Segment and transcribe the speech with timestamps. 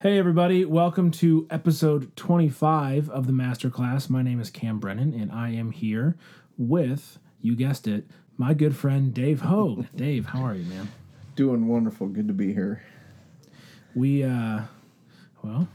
[0.00, 4.10] Hey, everybody, welcome to episode 25 of the Masterclass.
[4.10, 6.16] My name is Cam Brennan, and I am here
[6.58, 8.04] with, you guessed it,
[8.36, 9.86] my good friend Dave Hogue.
[9.96, 10.90] Dave, how are you, man?
[11.34, 12.08] Doing wonderful.
[12.08, 12.82] Good to be here.
[13.94, 14.60] We, uh,
[15.42, 15.66] well,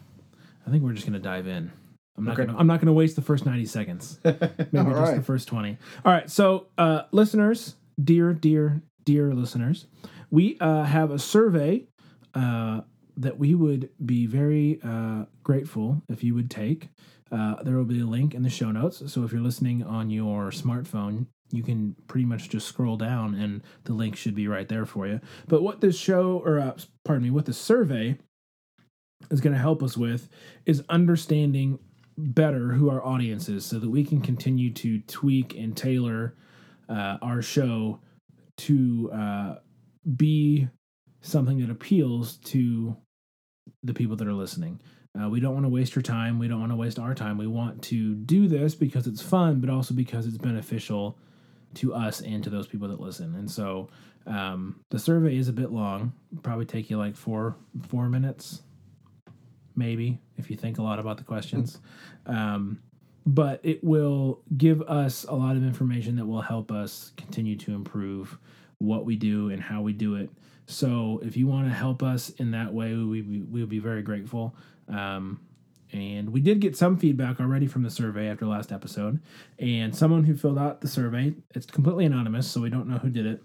[0.68, 1.72] I think we're just going to dive in.
[2.18, 2.46] I'm not Okay.
[2.46, 4.20] gonna I'm not gonna waste the first 90 seconds.
[4.24, 5.78] Maybe just the first 20.
[6.06, 9.88] All right, so uh listeners, dear, dear, dear listeners,
[10.30, 11.88] we uh have a survey
[12.36, 12.82] uh
[13.22, 16.90] that we would be very uh grateful if you would take.
[17.32, 19.04] Uh there will be a link in the show notes.
[19.12, 23.62] So if you're listening on your smartphone, you can pretty much just scroll down and
[23.84, 25.20] the link should be right there for you.
[25.48, 28.18] But what this show or uh, pardon me, what the survey
[29.30, 30.30] is going to help us with
[30.66, 31.80] is understanding
[32.18, 36.36] better who our audience is so that we can continue to tweak and tailor
[36.90, 38.00] uh, our show
[38.58, 39.56] to uh,
[40.16, 40.68] be
[41.22, 42.96] something that appeals to
[43.84, 44.80] the people that are listening.
[45.20, 46.40] Uh, we don't want to waste your time.
[46.40, 47.38] We don't want to waste our time.
[47.38, 51.18] We want to do this because it's fun, but also because it's beneficial
[51.76, 53.36] to us and to those people that listen.
[53.36, 53.90] And so
[54.26, 56.14] um, the survey is a bit long.
[56.44, 57.56] Probably take you like four
[57.90, 58.62] four minutes,
[59.76, 61.80] maybe if you think a lot about the questions.
[62.26, 62.80] Um,
[63.26, 67.74] but it will give us a lot of information that will help us continue to
[67.74, 68.38] improve
[68.80, 70.30] what we do and how we do it.
[70.72, 74.02] So if you want to help us in that way, we we would be very
[74.02, 74.56] grateful.
[74.88, 75.40] Um,
[75.94, 79.20] and we did get some feedback already from the survey after last episode.
[79.60, 83.10] And someone who filled out the survey, it's completely anonymous, so we don't know who
[83.10, 83.42] did it.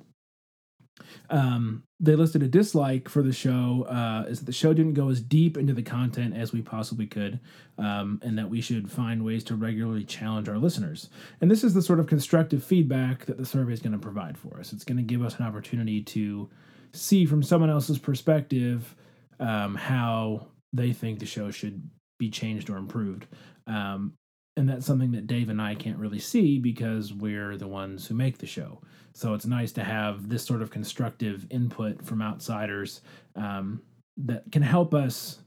[1.28, 5.08] Um, they listed a dislike for the show uh, is that the show didn't go
[5.08, 7.40] as deep into the content as we possibly could,
[7.78, 11.10] um, and that we should find ways to regularly challenge our listeners.
[11.40, 14.38] And this is the sort of constructive feedback that the survey is going to provide
[14.38, 14.72] for us.
[14.72, 16.48] It's going to give us an opportunity to
[16.96, 18.94] see from someone else's perspective
[19.38, 21.88] um, how they think the show should
[22.18, 23.26] be changed or improved.
[23.66, 24.14] Um,
[24.56, 28.14] and that's something that Dave and I can't really see because we're the ones who
[28.14, 28.80] make the show.
[29.12, 33.02] So it's nice to have this sort of constructive input from outsiders
[33.34, 33.82] um,
[34.16, 35.40] that can help us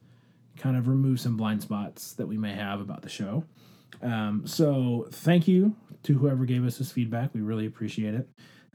[0.58, 3.44] kind of remove some blind spots that we may have about the show.
[4.02, 7.34] Um, so thank you to whoever gave us this feedback.
[7.34, 8.30] We really appreciate it.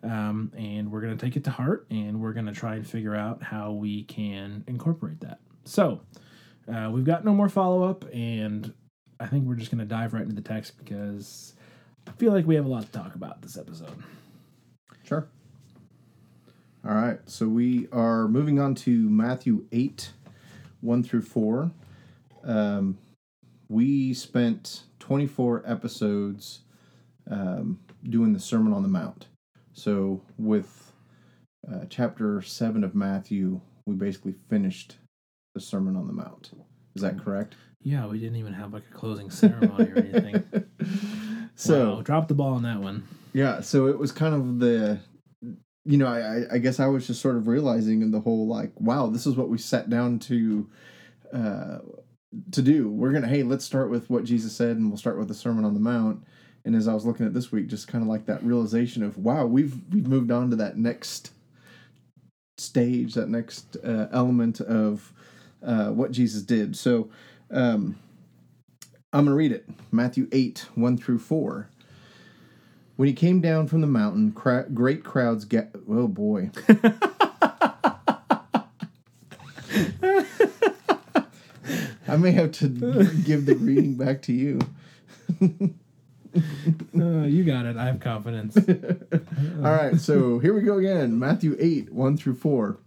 [0.04, 2.86] Um, and we're going to take it to heart and we're going to try and
[2.86, 5.38] figure out how we can incorporate that.
[5.64, 6.02] So
[6.72, 8.72] uh, we've got no more follow up, and
[9.18, 11.54] I think we're just going to dive right into the text because
[12.06, 14.02] I feel like we have a lot to talk about this episode.
[15.04, 15.28] Sure.
[16.86, 17.18] All right.
[17.26, 20.12] So we are moving on to Matthew 8,
[20.80, 21.70] 1 through 4.
[22.44, 22.98] Um,
[23.68, 26.60] we spent 24 episodes
[27.30, 29.28] um, doing the Sermon on the Mount.
[29.74, 30.92] So with
[31.70, 34.96] uh, chapter 7 of Matthew, we basically finished
[35.54, 36.50] the Sermon on the Mount.
[36.94, 37.54] Is that correct?
[37.82, 40.44] Yeah, we didn't even have like a closing ceremony or anything.
[41.56, 43.04] So wow, drop the ball on that one.
[43.32, 44.98] Yeah, so it was kind of the,
[45.84, 48.48] you know, I, I- I guess I was just sort of realizing in the whole
[48.48, 50.68] like, wow, this is what we sat down to,
[51.32, 51.78] uh,
[52.50, 52.90] to do.
[52.90, 55.64] We're gonna, hey, let's start with what Jesus said, and we'll start with the Sermon
[55.64, 56.24] on the Mount.
[56.64, 59.18] And as I was looking at this week, just kind of like that realization of,
[59.18, 61.30] wow, we've we've moved on to that next
[62.56, 65.12] stage, that next uh, element of
[65.62, 66.76] uh, what Jesus did.
[66.76, 67.10] So.
[67.50, 67.98] Um,
[69.14, 71.70] I'm going to read it Matthew 8, 1 through 4.
[72.96, 75.70] When he came down from the mountain, cra- great crowds get.
[75.88, 76.50] Oh boy.
[82.06, 82.68] I may have to
[83.24, 84.58] give the reading back to you.
[86.96, 87.76] Uh, you got it.
[87.76, 88.56] I have confidence.
[89.56, 91.18] All right, so here we go again.
[91.18, 92.78] Matthew 8, 1 through 4.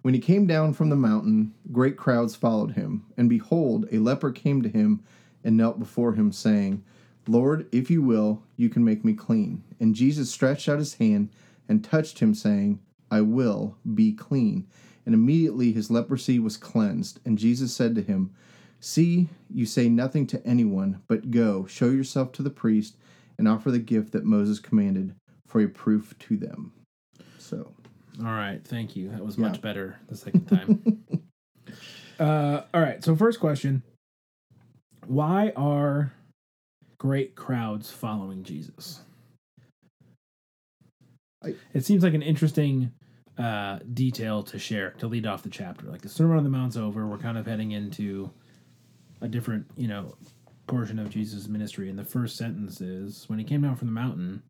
[0.00, 3.04] When he came down from the mountain, great crowds followed him.
[3.18, 5.04] And behold, a leper came to him
[5.44, 6.82] and knelt before him, saying,
[7.26, 9.62] Lord, if you will, you can make me clean.
[9.78, 11.28] And Jesus stretched out his hand
[11.68, 14.66] and touched him, saying, I will be clean.
[15.04, 17.20] And immediately his leprosy was cleansed.
[17.26, 18.34] And Jesus said to him,
[18.80, 22.96] See, you say nothing to anyone, but go, show yourself to the priest,
[23.36, 25.14] and offer the gift that Moses commanded
[25.46, 26.72] for a proof to them.
[27.38, 27.72] So,
[28.20, 29.10] All right, thank you.
[29.10, 29.46] That was Yeah.
[29.48, 31.04] much better the second time.
[32.20, 33.82] uh, all right, so first question
[35.06, 36.12] Why are
[36.98, 39.00] great crowds following Jesus?
[41.44, 42.92] I- it seems like an interesting
[43.38, 45.86] uh, detail to share to lead off the chapter.
[45.86, 48.30] Like the Sermon on the Mount's over, we're kind of heading into
[49.20, 50.16] a different, you know,
[50.66, 51.88] portion of Jesus' ministry.
[51.90, 54.42] And the first sentence is when he came down from the mountain,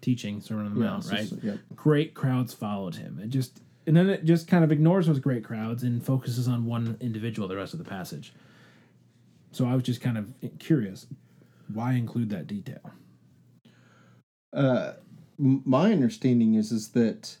[0.00, 1.28] teaching Sermon on the yeah, Mount, right?
[1.28, 1.56] just- yeah.
[1.74, 3.20] great crowds followed him.
[3.22, 6.66] It just and then it just kind of ignores those great crowds and focuses on
[6.66, 8.32] one individual the rest of the passage.
[9.52, 11.06] So I was just kind of curious,
[11.72, 12.92] why include that detail?
[14.52, 14.92] Uh,
[15.38, 17.36] my understanding is is that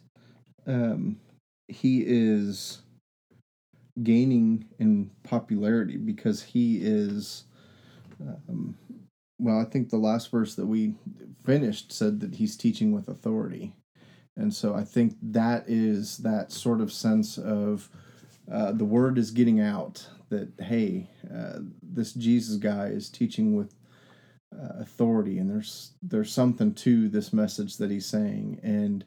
[0.66, 1.20] um,
[1.68, 2.80] he is
[4.02, 7.44] gaining in popularity because he is.
[8.20, 8.76] Um,
[9.38, 10.94] well, I think the last verse that we
[11.44, 13.72] finished said that he's teaching with authority.
[14.36, 17.88] And so I think that is that sort of sense of
[18.50, 23.74] uh, the word is getting out that, hey, uh, this Jesus guy is teaching with
[24.52, 28.58] uh, authority, and there's there's something to this message that he's saying.
[28.62, 29.04] And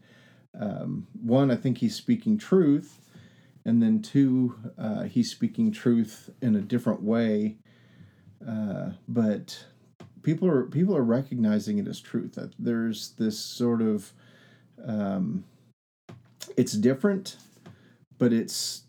[0.60, 3.03] um, one, I think he's speaking truth,
[3.65, 7.57] and then two, uh, he's speaking truth in a different way.
[8.48, 9.65] Uh, but
[10.21, 12.33] people are people are recognizing it as truth.
[12.33, 14.12] That there's this sort of
[14.86, 15.45] um,
[16.57, 17.38] it's different,
[18.18, 18.83] but it's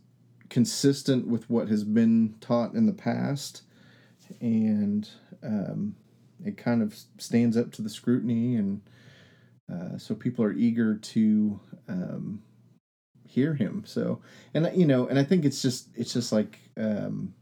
[0.48, 3.62] consistent with what has been taught in the past,
[4.40, 5.08] and
[5.42, 5.94] um,
[6.44, 8.80] it kind of stands up to the scrutiny, and
[9.72, 12.42] uh, so people are eager to um,
[13.34, 13.82] hear him.
[13.86, 14.20] So,
[14.54, 16.58] and you know, and I think it's just it's just like.
[16.76, 17.34] Um,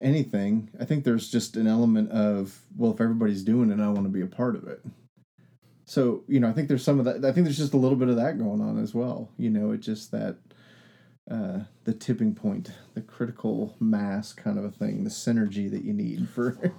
[0.00, 4.02] anything, I think there's just an element of, well, if everybody's doing it, I want
[4.02, 4.82] to be a part of it.
[5.84, 7.24] So, you know, I think there's some of that.
[7.24, 9.30] I think there's just a little bit of that going on as well.
[9.36, 10.38] You know, it's just that
[11.30, 15.92] uh, the tipping point, the critical mass kind of a thing, the synergy that you
[15.92, 16.72] need for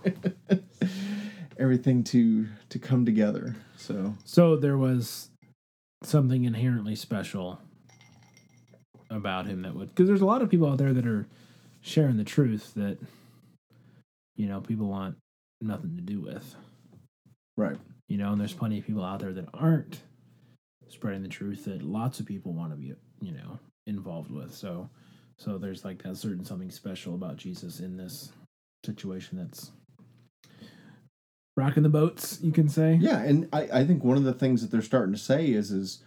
[1.59, 3.56] everything to to come together.
[3.77, 5.29] So, So there was
[6.05, 7.59] something inherently special
[9.09, 11.27] about him that would, because there's a lot of people out there that are
[11.81, 12.97] sharing the truth that,
[14.35, 15.15] you know, people want
[15.61, 16.55] nothing to do with.
[17.57, 17.77] right.
[18.07, 20.01] you know and there's plenty of people out there that aren't
[20.89, 24.89] spreading the truth that lots of people want to be you know involved with so
[25.38, 28.31] so there's like that certain something special about jesus in this
[28.85, 29.71] situation that's
[31.55, 34.61] rocking the boats you can say Yeah, and I, I think one of the things
[34.61, 36.03] that they're starting to say is is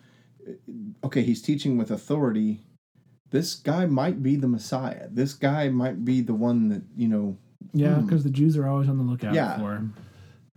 [1.05, 2.61] okay, he's teaching with authority.
[3.31, 5.09] This guy might be the Messiah.
[5.11, 7.37] This guy might be the one that, you know,
[7.73, 8.07] yeah Hmm.
[8.07, 9.59] because the jews are always on the lookout Yeah.
[9.59, 9.95] for him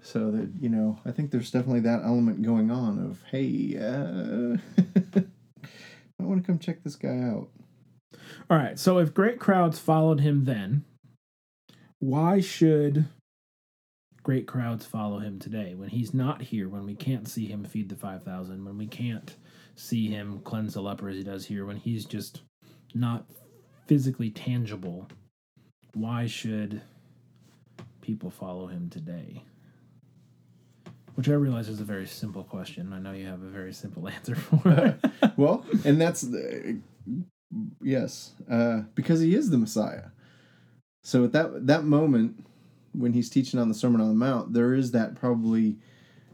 [0.02, 4.58] so that, you know, I think there's definitely that element going on of, hey, uh
[6.22, 7.50] I want to come check this guy out.
[8.50, 10.84] all right so if great crowds followed him then
[12.00, 13.06] why should
[14.30, 15.74] great crowds follow him today.
[15.74, 19.36] When he's not here when we can't see him feed the 5000 when we can't
[19.74, 22.44] see him cleanse the leper as he does here when he's just
[22.94, 23.26] not
[23.88, 25.08] physically tangible
[25.96, 26.80] why should
[28.02, 29.42] people follow him today?
[31.16, 32.94] Which i realize is a very simple question.
[32.94, 35.34] I know you have a very simple answer for it.
[35.38, 36.80] Well, and that's the,
[37.82, 40.10] yes, uh, because he is the Messiah.
[41.04, 42.46] So at that that moment
[43.00, 45.78] when he's teaching on the Sermon on the Mount, there is that probably,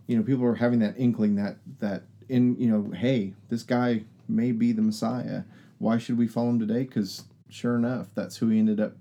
[0.07, 4.03] you know, people are having that inkling that that in you know, hey, this guy
[4.27, 5.43] may be the Messiah.
[5.77, 6.83] Why should we follow him today?
[6.83, 8.93] Because sure enough, that's who he ended up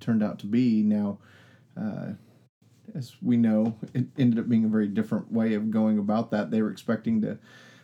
[0.00, 0.82] turned out to be.
[0.82, 1.18] Now,
[1.78, 2.12] uh,
[2.94, 6.50] as we know, it ended up being a very different way of going about that.
[6.50, 7.38] They were expecting to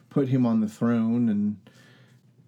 [0.08, 1.56] put him on the throne and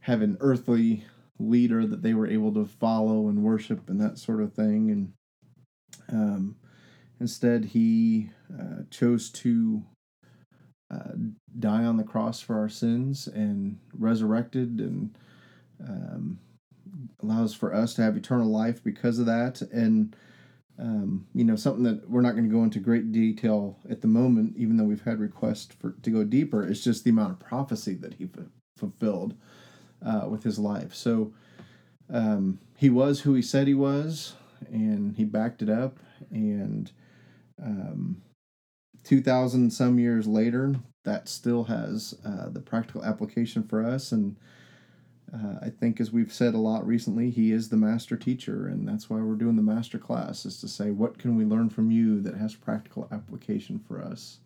[0.00, 1.04] have an earthly
[1.38, 4.90] leader that they were able to follow and worship and that sort of thing.
[4.90, 5.12] And
[6.10, 6.56] um,
[7.20, 9.82] instead, he uh, chose to
[10.90, 11.12] uh,
[11.58, 15.18] die on the cross for our sins and resurrected and
[15.86, 16.38] um,
[17.22, 19.62] allows for us to have eternal life because of that.
[19.62, 20.14] And
[20.78, 24.08] um, you know, something that we're not going to go into great detail at the
[24.08, 26.62] moment, even though we've had requests for to go deeper.
[26.66, 28.44] It's just the amount of prophecy that he f-
[28.76, 29.34] fulfilled
[30.04, 30.94] uh, with his life.
[30.94, 31.32] So
[32.12, 34.34] um, he was who he said he was,
[34.70, 35.98] and he backed it up.
[36.30, 36.90] And
[37.62, 38.22] um,
[39.04, 44.12] two thousand some years later, that still has uh, the practical application for us.
[44.12, 44.36] And
[45.32, 48.88] uh, I think, as we've said a lot recently, he is the master teacher, and
[48.88, 51.90] that's why we're doing the master class is to say what can we learn from
[51.90, 54.38] you that has practical application for us,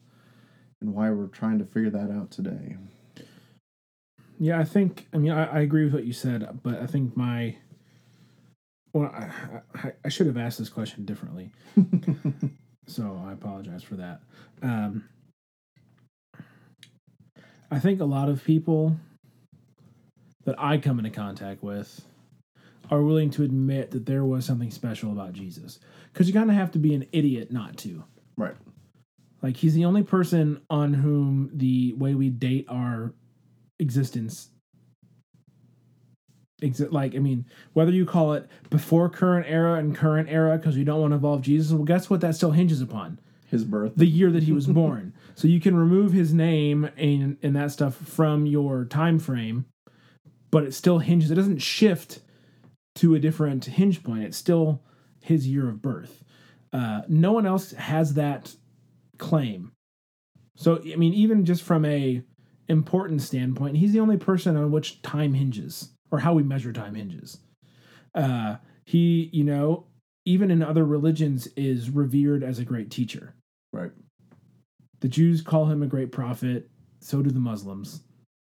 [0.80, 2.76] and why we're trying to figure that out today.
[4.38, 5.06] Yeah, I think.
[5.12, 7.56] I mean, I, I agree with what you said, but I think my.
[8.92, 9.30] Well, I,
[9.74, 11.52] I, I should have asked this question differently,
[12.86, 14.20] so I apologize for that.
[14.62, 15.08] Um,
[17.70, 18.96] I think a lot of people
[20.44, 22.04] that I come into contact with
[22.90, 25.78] are willing to admit that there was something special about Jesus,
[26.12, 28.02] because you kind of have to be an idiot not to.
[28.36, 28.56] Right.
[29.40, 33.14] Like he's the only person on whom the way we date our
[33.78, 34.50] existence
[36.90, 40.84] Like I mean, whether you call it before current era and current era because you
[40.84, 42.20] don't want to involve Jesus, well, guess what?
[42.20, 43.92] That still hinges upon His birth.
[43.96, 45.12] the year that he was born.
[45.36, 49.64] So you can remove his name and and that stuff from your time frame,
[50.50, 51.30] but it still hinges.
[51.30, 52.20] It doesn't shift
[52.96, 54.24] to a different hinge point.
[54.24, 54.82] It's still
[55.22, 56.24] his year of birth.
[56.74, 58.54] Uh, no one else has that
[59.16, 59.72] claim.
[60.56, 62.22] So I mean, even just from a
[62.68, 66.94] important standpoint, he's the only person on which time hinges or how we measure time
[66.94, 67.38] hinges.
[68.14, 69.86] Uh, he, you know,
[70.24, 73.34] even in other religions, is revered as a great teacher.
[73.72, 73.92] right.
[75.00, 76.68] The Jews call him a great prophet.
[77.00, 78.02] So do the Muslims.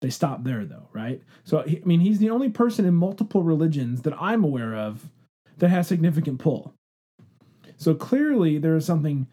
[0.01, 1.21] They stop there, though, right?
[1.45, 5.09] So, I mean, he's the only person in multiple religions that I'm aware of
[5.59, 6.73] that has significant pull.
[7.77, 9.27] So clearly, there is something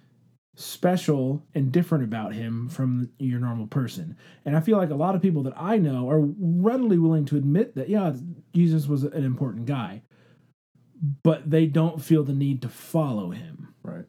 [0.60, 4.16] special and different about him from your normal person.
[4.44, 7.36] And I feel like a lot of people that I know are readily willing to
[7.36, 8.12] admit that, yeah,
[8.54, 10.02] Jesus was an important guy,
[11.22, 13.74] but they don't feel the need to follow him.
[13.82, 14.04] Right.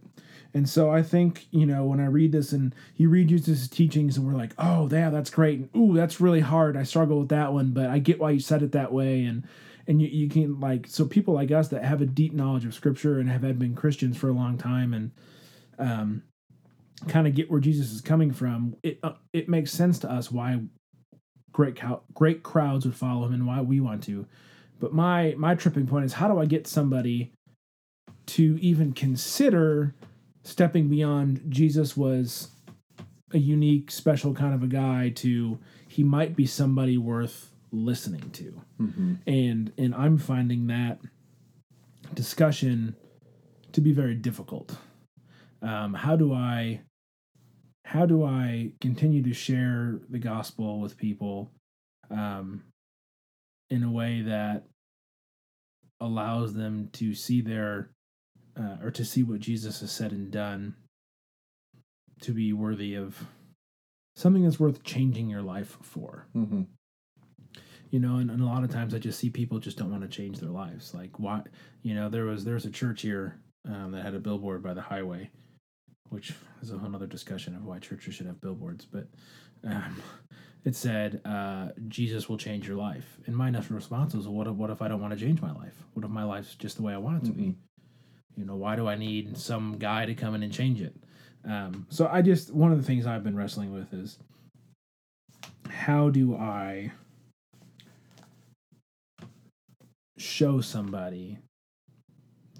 [0.53, 4.17] And so I think, you know, when I read this and you read Jesus' teachings
[4.17, 5.59] and we're like, oh, yeah, that's great.
[5.59, 6.75] And ooh, that's really hard.
[6.75, 9.23] I struggle with that one, but I get why you said it that way.
[9.23, 9.47] And
[9.87, 12.73] and you, you can like so people like us that have a deep knowledge of
[12.73, 15.11] scripture and have had been Christians for a long time and
[15.79, 16.23] um
[17.07, 20.31] kind of get where Jesus is coming from, it uh, it makes sense to us
[20.31, 20.61] why
[21.51, 24.25] great cow- great crowds would follow him and why we want to.
[24.79, 27.33] But my my tripping point is how do I get somebody
[28.27, 29.95] to even consider
[30.43, 32.49] stepping beyond Jesus was
[33.33, 38.61] a unique, special kind of a guy to he might be somebody worth listening to.
[38.79, 39.13] Mm-hmm.
[39.27, 40.99] And and I'm finding that
[42.13, 42.95] discussion
[43.71, 44.75] to be very difficult.
[45.61, 46.81] Um, how do I
[47.91, 51.51] how do I continue to share the gospel with people
[52.09, 52.63] um,
[53.69, 54.63] in a way that
[55.99, 57.89] allows them to see their
[58.57, 60.73] uh, or to see what Jesus has said and done
[62.21, 63.25] to be worthy of
[64.15, 66.61] something that's worth changing your life for Mm-hmm.
[67.89, 70.03] you know and, and a lot of times i just see people just don't want
[70.03, 71.41] to change their lives like why
[71.81, 74.73] you know there was there was a church here um, that had a billboard by
[74.73, 75.29] the highway
[76.11, 79.07] which is a whole other discussion of why churches should have billboards but
[79.63, 80.01] um,
[80.65, 83.17] it said uh, jesus will change your life.
[83.25, 85.51] And my initial response was what if, what if i don't want to change my
[85.53, 85.75] life?
[85.93, 87.55] What if my life's just the way i want it to be?
[88.35, 90.95] You know why do i need some guy to come in and change it?
[91.43, 94.19] Um, so i just one of the things i've been wrestling with is
[95.69, 96.91] how do i
[100.17, 101.39] show somebody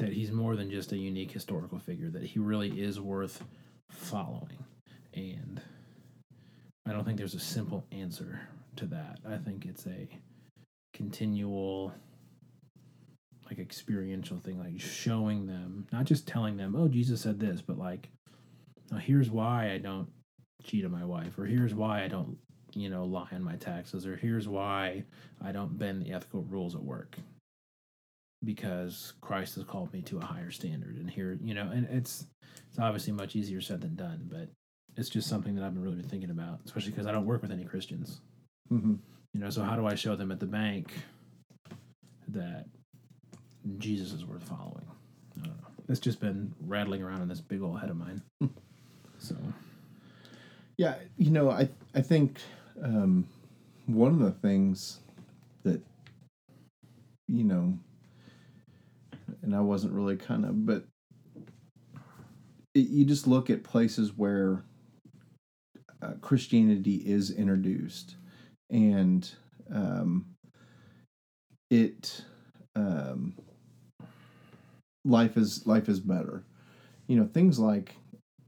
[0.02, 3.44] that he's more than just a unique historical figure, that he really is worth
[3.92, 4.66] following.
[5.14, 5.62] And
[6.88, 8.42] I don't think there's a simple answer
[8.78, 9.20] to that.
[9.30, 10.10] I think it's a
[10.94, 11.94] continual
[13.46, 17.78] like experiential thing, like showing them, not just telling them, oh, Jesus said this, but
[17.78, 18.10] like,
[18.92, 20.08] oh, here's why I don't
[20.64, 22.38] cheat on my wife, or here's why I don't,
[22.74, 25.04] you know, lie on my taxes, or here's why
[25.44, 27.18] I don't bend the ethical rules at work
[28.44, 30.98] because Christ has called me to a higher standard.
[30.98, 32.26] And here, you know, and it's
[32.70, 34.50] it's obviously much easier said than done, but
[34.98, 37.42] it's just something that I've been really been thinking about, especially because I don't work
[37.42, 38.22] with any Christians.
[38.72, 38.96] Mm-hmm.
[39.34, 40.92] You know, so how do I show them at the bank
[42.30, 42.66] that
[43.78, 44.86] Jesus is worth following?
[45.38, 45.68] I don't know.
[45.88, 48.22] It's just been rattling around in this big old head of mine.
[49.18, 49.36] so
[50.78, 52.40] Yeah, you know, I I think
[52.84, 53.28] um,
[53.86, 55.00] one of the things
[55.64, 55.82] that
[57.28, 57.78] you know,
[59.52, 60.86] and I wasn't really kind of, but
[62.74, 64.64] it, you just look at places where
[66.02, 68.16] uh, Christianity is introduced,
[68.70, 69.30] and
[69.74, 70.26] um,
[71.70, 72.24] it
[72.76, 73.36] um,
[75.04, 76.46] life is life is better.
[77.08, 77.96] You know, things like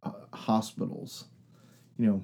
[0.03, 1.25] uh, hospitals
[1.97, 2.23] you know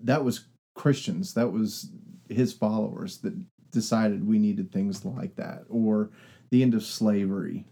[0.00, 1.90] that was christians that was
[2.28, 3.34] his followers that
[3.70, 6.10] decided we needed things like that or
[6.50, 7.66] the end of slavery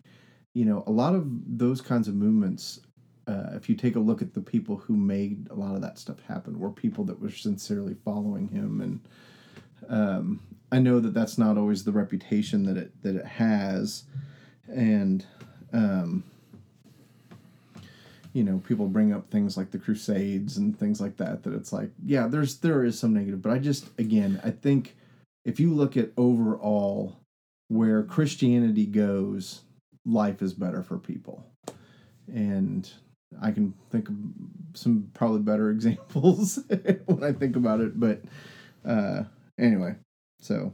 [0.57, 1.27] you know a lot of
[1.59, 2.81] those kinds of movements
[3.29, 5.99] uh, if you take a look at the people who made a lot of that
[5.99, 8.81] stuff happen were people that were sincerely following him.
[8.81, 9.01] And
[9.89, 10.41] um,
[10.73, 14.05] i know that that's not always the reputation that it that it has.
[14.69, 15.27] And
[15.73, 16.25] um,
[18.33, 21.73] you know people bring up things like the crusades and things like that that it's
[21.73, 23.43] like yeah there's there is some negative.
[23.43, 24.97] But i just again i think
[25.45, 27.17] if you look at overall
[27.69, 29.63] where christianity goes
[30.07, 31.45] life is better for people
[32.33, 32.93] and
[33.43, 34.15] i can think of
[34.75, 36.59] some probably better examples
[37.07, 38.23] when i think about it but
[38.89, 39.23] uh
[39.59, 39.95] anyway
[40.41, 40.73] so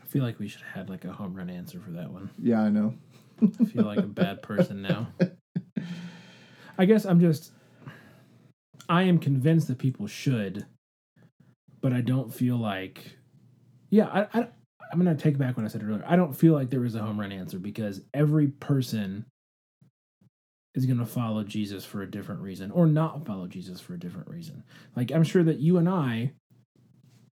[0.00, 2.28] I feel like we should have had like a home run answer for that one.
[2.38, 2.94] Yeah, I know.
[3.40, 5.08] I feel like a bad person now.
[6.78, 7.52] I guess I'm just
[8.88, 10.66] I am convinced that people should,
[11.80, 13.16] but I don't feel like
[13.90, 14.48] yeah, I, I
[14.92, 16.04] I'm gonna take back what I said earlier.
[16.06, 19.24] I don't feel like there is a home run answer because every person
[20.74, 24.28] is gonna follow Jesus for a different reason or not follow Jesus for a different
[24.28, 24.62] reason.
[24.94, 26.32] Like I'm sure that you and I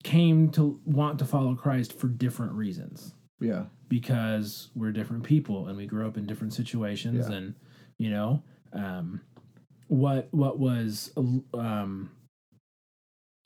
[0.04, 3.64] came to want to follow Christ for different reasons Yeah.
[3.88, 7.36] because we're different people and we grew up in different situations Yeah.
[7.36, 7.54] and
[7.98, 9.20] you know um,
[9.88, 12.10] what what was um,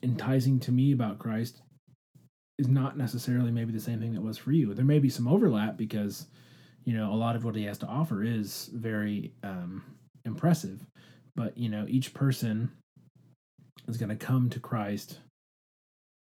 [0.02, 1.62] enticing to me about Christ
[2.62, 4.73] is not necessarily maybe the same thing that was for you.
[4.73, 6.26] There may be some overlap because
[6.85, 9.83] you know a lot of what he has to offer is very um,
[10.25, 10.81] impressive,
[11.35, 12.71] but you know each person
[13.88, 15.19] is going to come to Christ,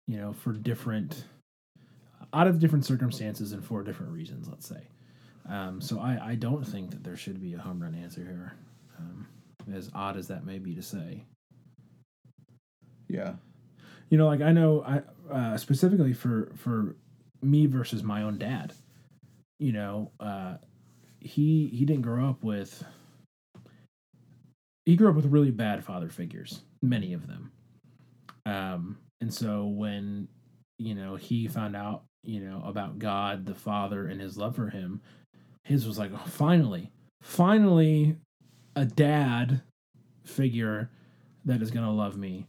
[0.07, 1.25] you know, for different
[2.33, 4.88] out of different circumstances and for different reasons, let's say.
[5.50, 8.53] Um, so I, I don't think that there should be a home run answer here,
[8.97, 9.27] um,
[9.73, 11.25] as odd as that may be to say.
[13.09, 13.33] Yeah.
[14.11, 15.01] You know, like I know I
[15.33, 16.97] uh, specifically for for
[17.41, 18.73] me versus my own dad.
[19.57, 20.55] You know, uh,
[21.21, 22.83] he he didn't grow up with.
[24.85, 27.51] He grew up with really bad father figures, many of them.
[28.45, 30.27] Um, and so when
[30.77, 34.69] you know he found out you know about God the Father and His love for
[34.69, 35.01] him,
[35.63, 36.91] his was like, oh, finally,
[37.21, 38.17] finally,
[38.75, 39.61] a dad
[40.25, 40.89] figure
[41.45, 42.47] that is gonna love me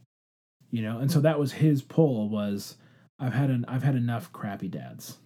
[0.73, 0.97] you know?
[0.99, 2.75] And so that was his pull was
[3.19, 5.19] i've had an i've had enough crappy dads.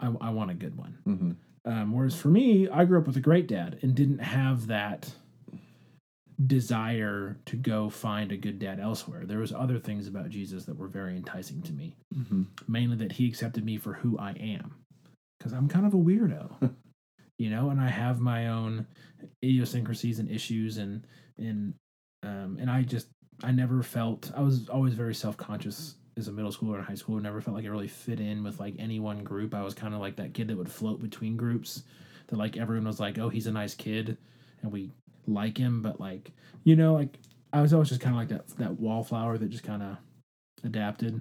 [0.00, 0.98] I, I want a good one.
[1.04, 1.32] Hmm
[1.66, 5.10] um, whereas for me i grew up with a great dad and didn't have that
[6.46, 9.24] desire to go find a good dad elsewhere.
[9.24, 13.12] There was other things about jesus that were very enticing to me hmm mainly that
[13.12, 14.74] he accepted me for who i am
[15.38, 16.74] because i'm kind of a weirdo
[17.38, 17.70] you know?
[17.70, 18.86] And i have my own
[19.44, 21.06] idiosyncrasies and issues and
[21.38, 21.74] and
[22.22, 23.08] um and i just
[23.42, 27.20] i never felt i was always very self-conscious as a middle schooler and high schooler.
[27.20, 29.54] Never felt like i really fit in with like any one group.
[29.54, 31.82] I was kind of like that kid that would float between groups
[32.28, 34.16] that like everyone was like oh he's a nice kid
[34.62, 34.92] and we
[35.26, 36.30] like him but like
[36.64, 37.18] you know like
[37.52, 39.96] i was always just kind of like that that wallflower that just kind of
[40.64, 41.20] adapted.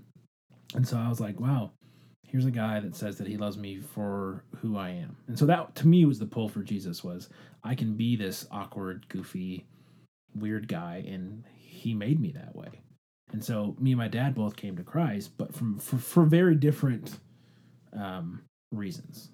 [0.76, 1.72] And so i was like wow
[2.28, 5.16] here's a guy that says that he loves me for who I am.
[5.28, 7.30] And so that to me was the pull for Jesus was
[7.64, 9.68] I can be this awkward, goofy,
[10.34, 11.44] weird guy and
[11.84, 12.70] he made me that way.
[13.34, 16.56] And so me and my dad both came to Christ, but from for, for very
[16.56, 17.20] different
[17.92, 18.42] um,
[18.72, 19.30] reasons.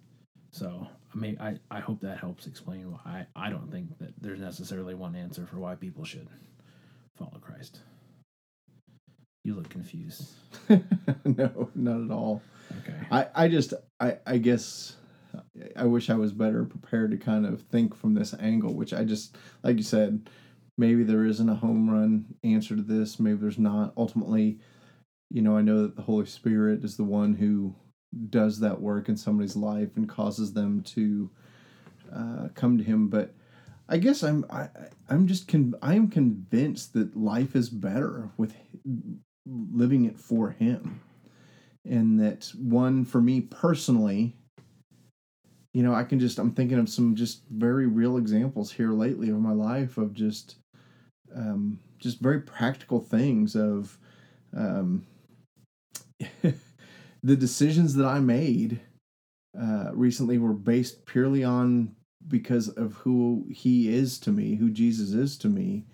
[0.52, 4.14] So I mean I, I hope that helps explain why I, I don't think that
[4.20, 6.28] there's necessarily one answer for why people should
[7.18, 7.82] follow Christ.
[9.44, 10.32] You look confused.
[11.26, 12.42] no, not at all.
[12.80, 12.98] Okay.
[13.12, 14.96] I, I just I, I guess
[15.76, 19.04] I wish I was better prepared to kind of think from this angle, which I
[19.04, 20.30] just like you said,
[20.80, 23.94] maybe there isn't a home run answer to this, maybe there's not.
[23.98, 24.60] Ultimately,
[25.30, 27.76] you know, I know that the Holy Spirit is the one who
[28.30, 31.30] does that work in somebody's life and causes them to
[32.16, 33.36] uh, come to him, but
[33.90, 34.70] I guess I'm I
[35.10, 38.56] I'm just con- I am convinced that life is better with
[39.46, 41.02] living it for him
[41.86, 44.36] and that one for me personally
[45.74, 49.30] you know i can just i'm thinking of some just very real examples here lately
[49.30, 50.58] of my life of just
[51.36, 53.98] um just very practical things of
[54.56, 55.06] um
[57.24, 58.80] the decisions that i made
[59.60, 61.96] uh recently were based purely on
[62.28, 65.86] because of who he is to me who jesus is to me.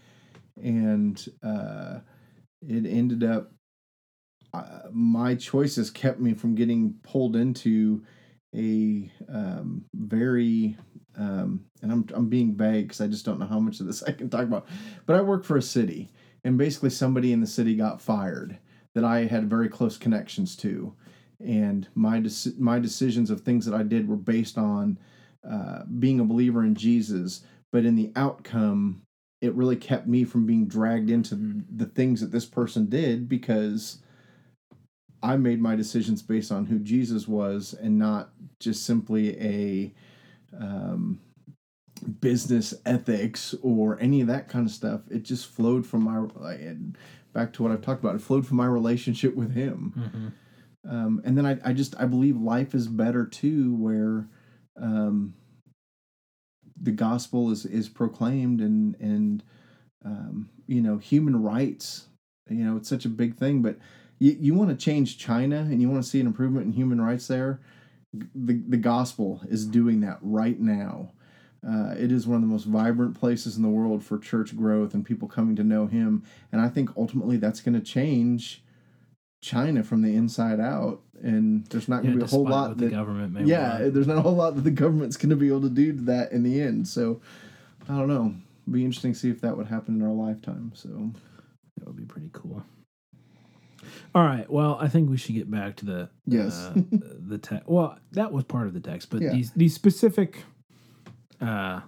[0.62, 2.00] And uh
[2.62, 3.52] it ended up
[4.54, 8.04] uh, my choices kept me from getting pulled into
[8.56, 10.78] a um, very
[11.18, 14.04] um, and I'm I'm being vague because I just don't know how much of this
[14.08, 14.68] I can talk about.
[15.06, 16.10] But I work for a city,
[16.44, 18.58] and basically somebody in the city got fired
[18.94, 20.94] that I had very close connections to,
[21.40, 22.24] and my
[22.58, 24.98] my decisions of things that I did were based on
[25.50, 27.44] uh, being a believer in Jesus.
[27.72, 29.02] But in the outcome,
[29.42, 34.02] it really kept me from being dragged into the things that this person did because
[35.26, 39.94] I made my decisions based on who Jesus was and not just simply a
[40.60, 41.20] um,
[42.22, 45.02] business ethics or any of that kind of stuff.
[45.10, 46.76] It just flowed from my
[47.34, 48.16] back to what I've talked about.
[48.16, 50.90] It flowed from my relationship with Him, Mm-hmm.
[50.96, 54.28] um, and then I, I just I believe life is better too, where
[54.80, 55.34] um,
[56.80, 59.44] the gospel is is proclaimed and and
[60.06, 62.08] um, you know human rights.
[62.50, 63.78] You know it's such a big thing, but
[64.20, 67.02] you, you want to change China and you want to see an improvement in human
[67.02, 67.60] rights there,
[68.34, 71.12] the, the gospel is doing that right now.
[71.68, 74.94] Uh, it is one of the most vibrant places in the world for church growth
[74.94, 76.24] and people coming to know Him.
[76.52, 78.62] And I think ultimately that's going to change
[79.42, 81.02] China from the inside out.
[81.24, 83.80] And there's not going to Yeah, be a whole lot that the government may yeah,
[83.80, 83.94] want.
[83.96, 86.02] there's not a whole lot that the government's going to be able to do to
[86.04, 86.88] that in the end.
[86.88, 87.20] So
[87.90, 88.36] I don't know.
[88.70, 90.72] Be interesting to see if that would happen in our lifetime.
[90.76, 91.12] So
[91.78, 92.64] That would be pretty cool.
[94.14, 94.50] All right.
[94.50, 96.54] Well, I think we should get back to the Yes.
[96.54, 96.74] uh,
[97.28, 97.68] the text.
[97.68, 99.32] Well, that was part of the text, but Yeah.
[99.32, 100.44] these these specific
[101.42, 101.82] uh,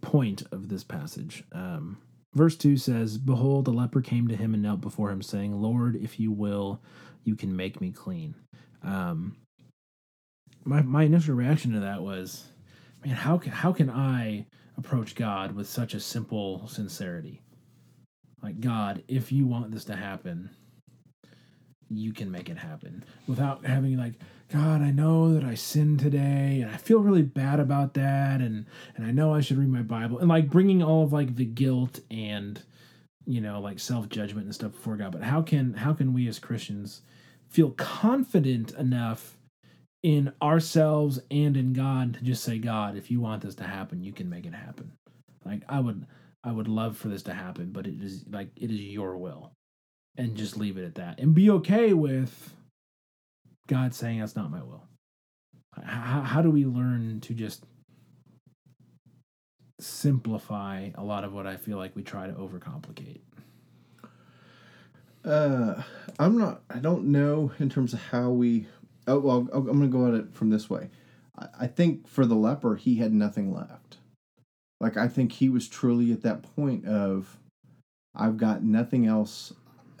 [0.00, 1.44] point of this passage.
[1.52, 1.98] Um,
[2.34, 5.96] verse two says, "Behold, a leper came to him and knelt before him, saying, Lord,
[5.96, 6.80] if you will,
[7.24, 8.34] you can make me clean."
[8.82, 9.36] Um,
[10.64, 12.44] my my initial reaction to that was,
[13.04, 14.46] man, how can how can I
[14.76, 17.40] approach God with such a simple sincerity?
[18.42, 20.50] Like God, if you want this to happen,
[21.90, 24.14] you can make it happen without having like
[24.52, 28.66] God, I know that I sinned today and I feel really bad about that and
[28.96, 31.44] and I know I should read my Bible and like bringing all of like the
[31.44, 32.62] guilt and
[33.26, 35.12] you know like self-judgment and stuff before God.
[35.12, 37.02] But how can how can we as Christians
[37.48, 39.38] feel confident enough
[40.02, 44.02] in ourselves and in God to just say, God, if you want this to happen,
[44.02, 44.92] you can make it happen.
[45.44, 46.06] Like I would
[46.44, 49.52] I would love for this to happen, but it is like it is your will.
[50.16, 51.20] And just leave it at that.
[51.20, 52.52] And be okay with
[53.68, 54.82] God saying that's not my will.
[55.84, 57.64] How, how do we learn to just
[59.78, 63.20] simplify a lot of what I feel like we try to overcomplicate?
[65.24, 65.82] Uh,
[66.18, 66.62] I'm not.
[66.70, 68.66] I don't know in terms of how we.
[69.06, 70.90] Oh well, I'm going to go at it from this way.
[71.38, 73.87] I, I think for the leper, he had nothing left.
[74.80, 77.38] Like I think he was truly at that point of,
[78.14, 79.52] I've got nothing else.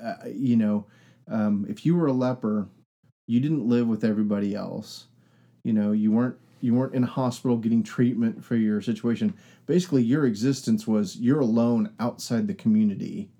[0.02, 0.86] Uh, you know,
[1.30, 2.68] um, if you were a leper,
[3.26, 5.06] you didn't live with everybody else.
[5.64, 9.34] You know, you weren't you weren't in a hospital getting treatment for your situation.
[9.66, 13.30] Basically, your existence was you're alone outside the community.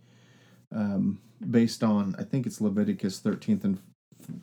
[0.72, 1.20] Um,
[1.50, 3.80] based on I think it's Leviticus 13th and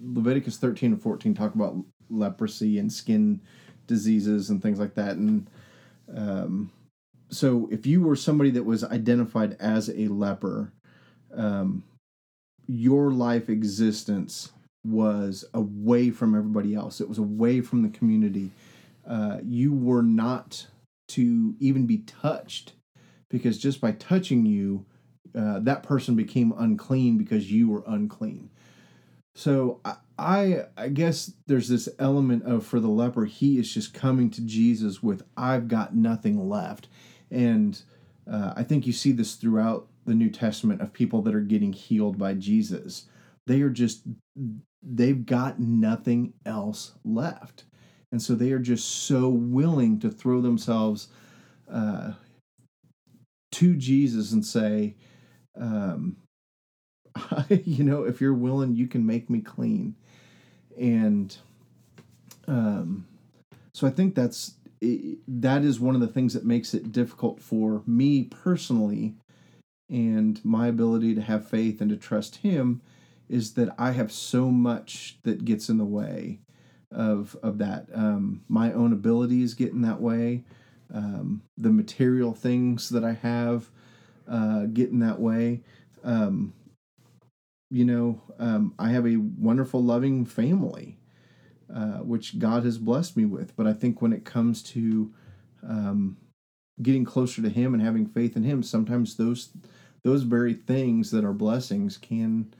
[0.01, 1.77] Leviticus 13 and 14 talk about
[2.09, 3.41] leprosy and skin
[3.87, 5.47] diseases and things like that and
[6.15, 6.71] um,
[7.35, 10.71] so if you were somebody that was identified as a leper
[11.35, 11.83] um,
[12.67, 14.51] your life existence
[14.85, 17.01] was away from everybody else.
[17.01, 18.51] It was away from the community.
[19.07, 20.67] Uh, you were not
[21.09, 22.73] to even be touched
[23.29, 24.85] because just by touching you
[25.35, 28.49] uh, that person became unclean because you were unclean.
[29.35, 33.93] So I, I I guess there's this element of for the leper he is just
[33.93, 36.87] coming to Jesus with I've got nothing left,
[37.35, 37.81] and
[38.31, 41.73] uh, I think you see this throughout the New Testament of people that are getting
[41.73, 43.07] healed by Jesus.
[43.45, 44.03] They are just
[44.81, 47.65] they've got nothing else left,
[48.11, 51.09] and so they are just so willing to throw themselves
[51.71, 52.13] uh,
[53.51, 54.95] to Jesus and say
[55.59, 56.17] um,
[57.49, 59.95] you know, if you're willing, you can make me clean.
[60.79, 61.35] And
[62.47, 63.07] um,
[63.73, 67.81] so I think that's that is one of the things that makes it difficult for
[67.85, 69.15] me personally
[69.89, 72.81] and my ability to have faith and to trust him
[73.29, 76.39] is that I have so much that gets in the way
[76.91, 77.87] of of that.
[77.93, 80.43] Um, my own abilities get in that way.
[80.93, 83.69] Um, the material things that I have
[84.27, 85.61] uh, get in that way.
[86.03, 86.53] Um,
[87.71, 90.97] you know, um, I have a wonderful, loving family,
[91.75, 93.55] uh, which God has blessed me with.
[93.55, 95.13] But I think when it comes to
[95.67, 96.17] um,
[96.81, 99.49] getting closer to Him and having faith in Him, sometimes those
[100.03, 102.53] those very things that are blessings can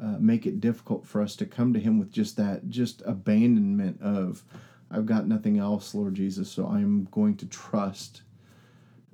[0.00, 4.00] uh, make it difficult for us to come to Him with just that, just abandonment
[4.02, 4.44] of,
[4.90, 8.22] I've got nothing else, Lord Jesus, so I'm going to trust.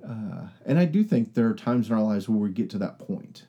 [0.05, 2.77] Uh, and I do think there are times in our lives where we get to
[2.79, 3.45] that point.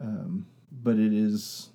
[0.00, 1.70] Um, but it is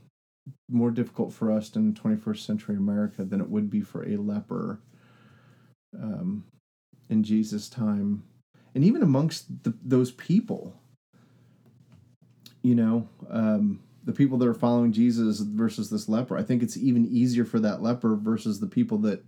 [0.70, 4.80] more difficult for us in 21st century America than it would be for a leper
[5.94, 6.46] um,
[7.10, 8.24] in Jesus' time.
[8.74, 10.76] And even amongst the, those people,
[12.62, 16.78] you know, um, the people that are following Jesus versus this leper, I think it's
[16.78, 19.24] even easier for that leper versus the people that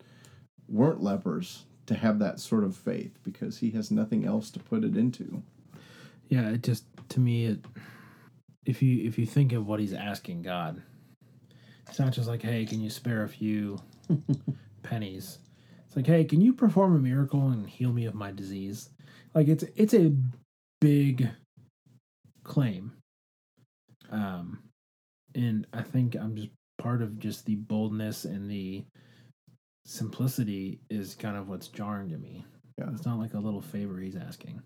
[0.68, 4.84] weren't lepers to have that sort of faith because he has nothing else to put
[4.84, 5.42] it into.
[6.30, 7.60] Yeah, it just to me it
[8.66, 10.82] if you if you think of what he's asking God,
[11.90, 13.80] it's not just like, hey, can you spare a few
[14.84, 15.40] pennies?
[15.86, 18.90] It's like, hey, can you perform a miracle and heal me of my disease?
[19.34, 20.14] Like it's it's a
[20.82, 21.30] big
[22.44, 22.94] claim.
[24.10, 24.60] Um,
[25.36, 28.86] and I think I'm just part of just the boldness and the
[29.86, 32.46] simplicity is kind of what's jarring to me.
[32.78, 32.90] Yeah.
[32.94, 34.62] It's not like a little favor he's asking.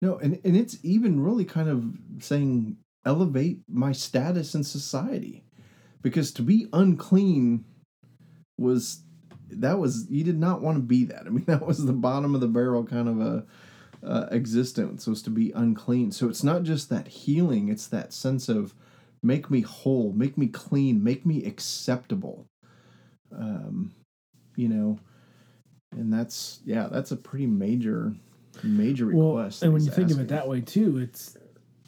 [0.00, 1.84] No, and, and it's even really kind of
[2.22, 5.44] saying elevate my status in society.
[6.04, 7.64] Because to be unclean
[8.58, 9.00] was
[9.48, 11.26] that was you did not want to be that.
[11.26, 13.44] I mean, that was the bottom of the barrel kind of a
[14.06, 16.12] uh, existence was to be unclean.
[16.12, 18.74] So it's not just that healing; it's that sense of
[19.22, 22.46] make me whole, make me clean, make me acceptable.
[23.34, 23.92] Um,
[24.56, 24.98] you know,
[25.90, 28.14] and that's yeah, that's a pretty major,
[28.62, 29.62] major request.
[29.62, 31.36] Well, and when you think of it that way too, it's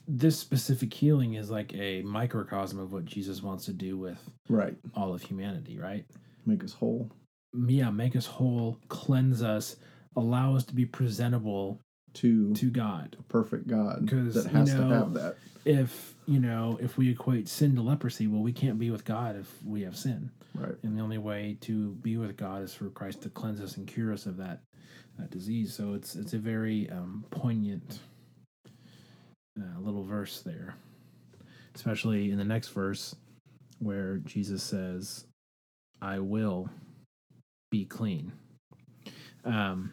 [0.08, 4.76] this specific healing is like a microcosm of what Jesus wants to do with right,
[4.94, 6.04] all of humanity, right?
[6.46, 7.10] make us whole.
[7.54, 9.76] Yeah, make us whole, cleanse us,
[10.14, 11.80] allow us to be presentable
[12.14, 13.16] to to God.
[13.18, 15.36] a perfect God that you has know, to have that.
[15.64, 19.36] If you know, if we equate sin to leprosy, well, we can't be with God
[19.36, 20.30] if we have sin.
[20.54, 20.74] Right.
[20.82, 23.86] and the only way to be with God is for Christ to cleanse us and
[23.86, 24.62] cure us of that
[25.18, 25.74] that disease.
[25.74, 28.00] So it's it's a very um, poignant
[29.58, 30.74] uh, little verse there,
[31.74, 33.14] especially in the next verse
[33.78, 35.26] where Jesus says,
[36.00, 36.70] "I will
[37.70, 38.32] be clean."
[39.44, 39.92] Um,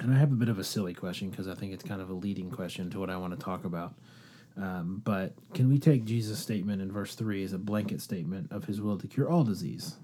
[0.00, 2.08] and I have a bit of a silly question because I think it's kind of
[2.08, 3.94] a leading question to what I want to talk about.
[4.56, 8.64] Um, but can we take Jesus' statement in verse 3 as a blanket statement of
[8.64, 9.96] his will to cure all disease?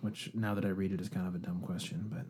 [0.00, 2.24] Which, now that I read it, is kind of a dumb question, but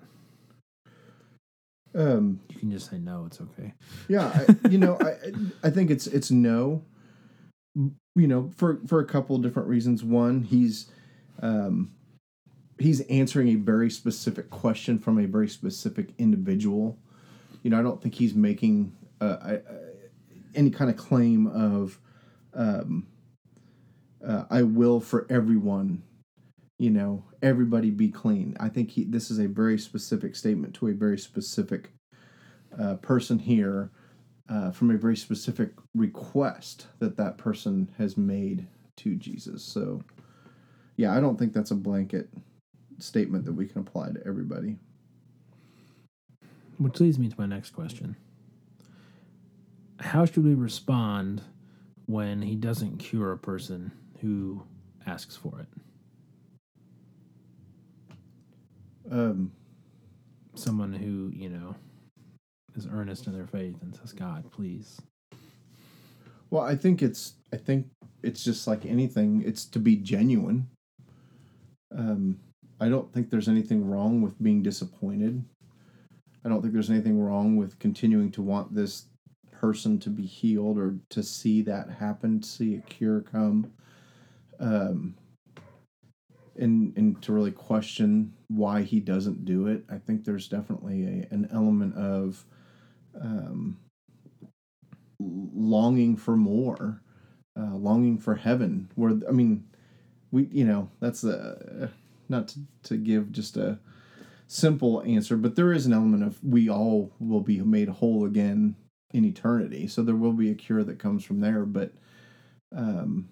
[1.99, 3.75] Um, you can just say no, it's okay.
[4.09, 5.33] yeah, I, you know, I
[5.67, 6.85] I think it's it's no.
[7.75, 10.05] You know, for for a couple of different reasons.
[10.05, 10.87] One, he's
[11.43, 11.91] um,
[12.79, 16.97] he's answering a very specific question from a very specific individual.
[17.63, 19.61] You know, I don't think he's making uh, I, I,
[20.55, 21.99] any kind of claim of
[22.55, 23.07] um,
[24.25, 26.03] uh, I will for everyone.
[26.79, 28.57] You know, everybody be clean.
[28.61, 31.91] I think he, this is a very specific statement to a very specific
[32.81, 33.91] uh, person here
[34.49, 39.63] uh, from a very specific request that that person has made to Jesus.
[39.63, 40.03] So,
[40.97, 42.29] yeah, I don't think that's a blanket
[42.99, 44.77] statement that we can apply to everybody.
[46.79, 48.17] Which leads me to my next question
[50.01, 51.43] How should we respond
[52.07, 54.63] when he doesn't cure a person who
[55.07, 55.67] asks for it?
[59.11, 59.53] Um,
[60.55, 61.77] Someone who, you know,
[62.77, 65.01] is earnest in their faith and says, God, please.
[66.51, 67.87] well, I think it's I think
[68.23, 69.43] it's just like anything.
[69.47, 70.69] It's to be genuine.
[71.97, 72.41] Um,
[72.81, 75.45] I don't think there's anything wrong with being disappointed.
[76.45, 79.05] I don't think there's anything wrong with continuing to want this
[79.53, 83.73] person to be healed or to see that happen, to see a cure come.
[84.61, 85.15] Um,
[86.57, 89.85] and and to really question why he doesn't do it.
[89.91, 92.45] I think there's definitely a, an element of
[93.21, 93.79] um,
[95.21, 97.03] longing for more,
[97.59, 98.91] uh, longing for heaven.
[98.95, 99.65] Where I mean,
[100.31, 101.91] we you know that's a
[102.29, 103.79] not to, to give just a
[104.47, 108.77] simple answer, but there is an element of we all will be made whole again
[109.13, 109.87] in eternity.
[109.87, 111.93] So there will be a cure that comes from there, but
[112.75, 113.29] um,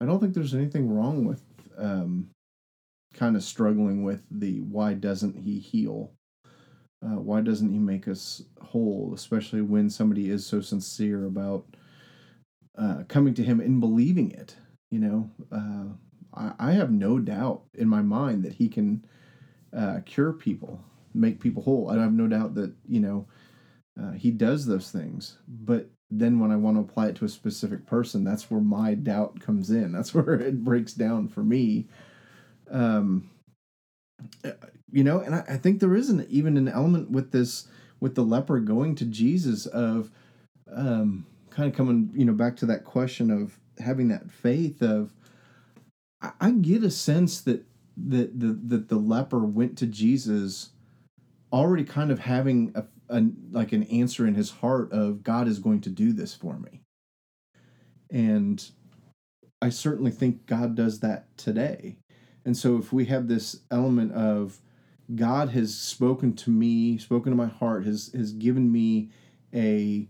[0.00, 1.42] I don't think there's anything wrong with
[1.78, 2.30] um,
[3.14, 6.12] kind of struggling with the why doesn't he heal?
[7.04, 11.64] Uh, why doesn't he make us whole, especially when somebody is so sincere about
[12.78, 14.56] uh, coming to him and believing it?
[14.90, 15.94] You know, uh,
[16.34, 19.04] I, I have no doubt in my mind that he can
[19.76, 21.90] uh, cure people, make people whole.
[21.90, 23.26] I have no doubt that you know
[24.00, 25.38] uh, he does those things.
[25.48, 28.94] But then when I want to apply it to a specific person, that's where my
[28.94, 29.92] doubt comes in.
[29.92, 31.88] That's where it breaks down for me.
[32.70, 33.30] Um,
[34.90, 37.66] you know, and I, I think there is an even an element with this
[38.00, 40.10] with the leper going to Jesus of
[40.72, 45.12] um, kind of coming, you know, back to that question of having that faith of
[46.20, 47.64] I, I get a sense that
[47.96, 50.70] that the that the leper went to Jesus
[51.52, 53.22] already kind of having a, a
[53.52, 56.80] like an answer in his heart of God is going to do this for me.
[58.10, 58.64] And
[59.62, 61.96] I certainly think God does that today.
[62.44, 64.60] And so if we have this element of
[65.14, 69.10] God has spoken to me, spoken to my heart, has has given me
[69.54, 70.08] a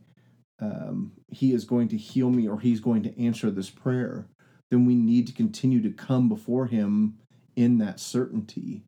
[0.61, 4.27] um, he is going to heal me or he's going to answer this prayer,
[4.71, 7.19] then we need to continue to come before him
[7.57, 8.85] in that certainty.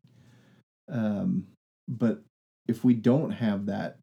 [0.89, 1.47] Um,
[1.87, 2.21] but
[2.67, 3.97] if we don't have that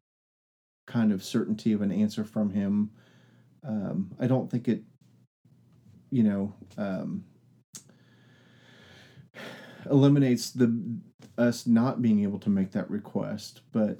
[0.87, 2.91] kind of certainty of an answer from him,
[3.67, 4.83] um, I don't think it
[6.15, 7.25] you know, um,
[9.89, 10.99] eliminates the
[11.37, 13.61] us not being able to make that request.
[13.71, 13.99] But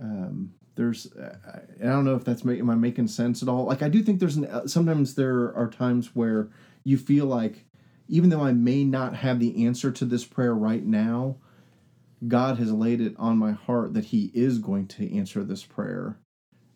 [0.00, 3.64] um, there's, I don't know if that's am I making sense at all?
[3.64, 6.48] Like I do think there's an, sometimes there are times where
[6.84, 7.64] you feel like
[8.08, 11.36] even though I may not have the answer to this prayer right now,
[12.26, 16.18] God has laid it on my heart that He is going to answer this prayer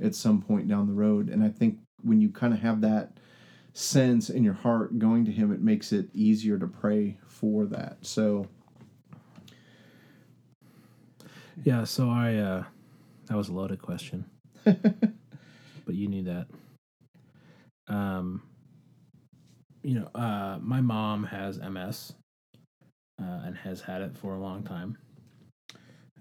[0.02, 1.28] at some point down the road.
[1.28, 3.15] And I think when you kind of have that
[3.76, 7.98] sense in your heart going to Him, it makes it easier to pray for that.
[8.00, 8.46] So,
[11.62, 11.84] yeah.
[11.84, 12.64] So I, uh,
[13.26, 14.24] that was a loaded question,
[14.64, 16.46] but you knew that.
[17.88, 18.42] Um,
[19.82, 22.14] you know, uh, my mom has MS
[23.20, 24.98] uh, and has had it for a long time.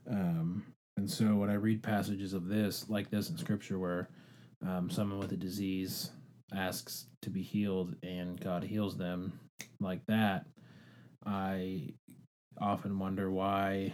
[0.09, 0.65] Um,
[0.97, 4.09] and so when I read passages of this, like this in scripture, where
[4.65, 6.11] um, someone with a disease
[6.53, 9.39] asks to be healed and God heals them
[9.79, 10.45] like that,
[11.25, 11.89] I
[12.61, 13.93] often wonder why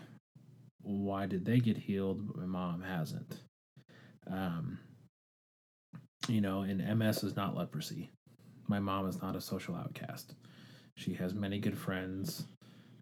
[0.84, 3.40] why did they get healed but my mom hasn't.
[4.30, 4.80] Um
[6.28, 8.12] you know and ms is not leprosy.
[8.68, 10.36] My mom is not a social outcast.
[10.96, 12.46] She has many good friends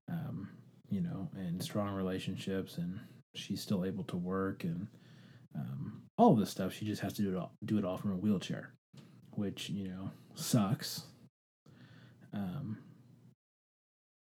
[0.09, 0.49] um
[0.89, 2.99] you know and strong relationships and
[3.35, 4.87] she's still able to work and
[5.55, 6.73] um, all of this stuff.
[6.73, 8.73] She just has to do it all do it all from a wheelchair
[9.31, 11.03] which you know sucks.
[12.33, 12.77] Um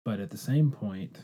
[0.05, 1.19] but at the same point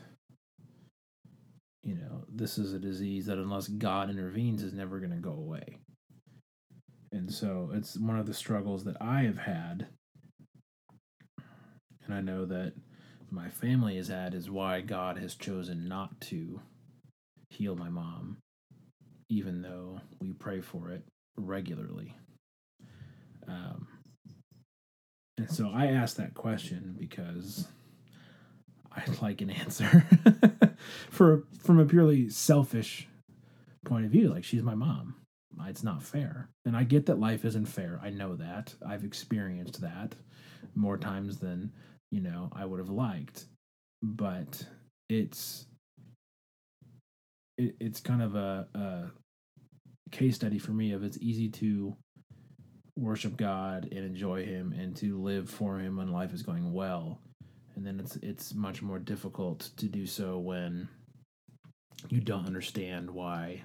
[1.83, 5.31] you know this is a disease that unless god intervenes is never going to go
[5.31, 5.77] away.
[7.11, 9.87] And so it's one of the struggles that i have had
[12.05, 12.73] and i know that
[13.31, 16.61] my family has had is why god has chosen not to
[17.49, 18.37] heal my mom
[19.29, 21.03] even though we pray for it
[21.37, 22.15] regularly
[23.47, 23.87] um,
[25.37, 27.67] and so i asked that question because
[28.93, 30.05] i'd like an answer
[31.09, 33.07] for from a purely selfish
[33.85, 35.15] point of view like she's my mom.
[35.67, 36.49] It's not fair.
[36.65, 37.99] And i get that life isn't fair.
[38.03, 38.73] I know that.
[38.85, 40.15] I've experienced that
[40.75, 41.71] more times than
[42.11, 43.45] you know i would have liked.
[44.03, 44.65] But
[45.09, 45.65] it's
[47.57, 49.11] it, it's kind of a, a
[50.11, 51.95] case study for me of it's easy to
[52.97, 57.19] worship god and enjoy him and to live for him when life is going well
[57.75, 60.87] and then it's it's much more difficult to do so when
[62.09, 63.63] you don't understand why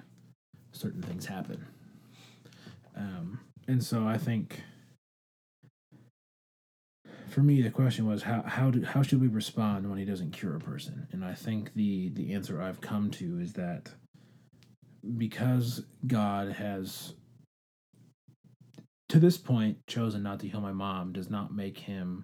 [0.71, 1.65] certain things happen.
[2.95, 4.61] Um, and so I think
[7.29, 10.31] for me the question was how how do how should we respond when he doesn't
[10.31, 11.07] cure a person?
[11.11, 13.89] And I think the the answer I've come to is that
[15.17, 17.13] because God has
[19.11, 22.23] to this point chosen not to heal my mom does not make him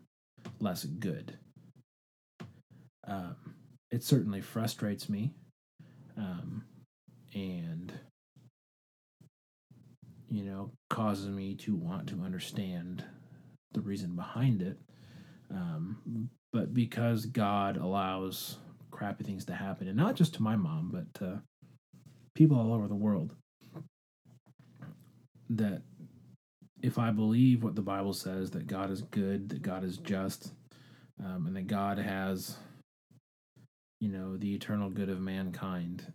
[0.62, 1.38] less good.
[3.06, 3.36] Um,
[3.92, 5.34] it certainly frustrates me
[6.18, 6.64] um,
[7.34, 7.92] and
[10.30, 13.04] you know causes me to want to understand
[13.74, 14.78] the reason behind it
[15.52, 18.58] um, but because god allows
[18.92, 21.42] crappy things to happen and not just to my mom but to
[22.34, 23.36] people all over the world
[25.50, 25.82] that
[26.82, 30.54] if i believe what the bible says that god is good that god is just
[31.24, 32.58] um, and that god has
[34.00, 36.14] you know, the eternal good of mankind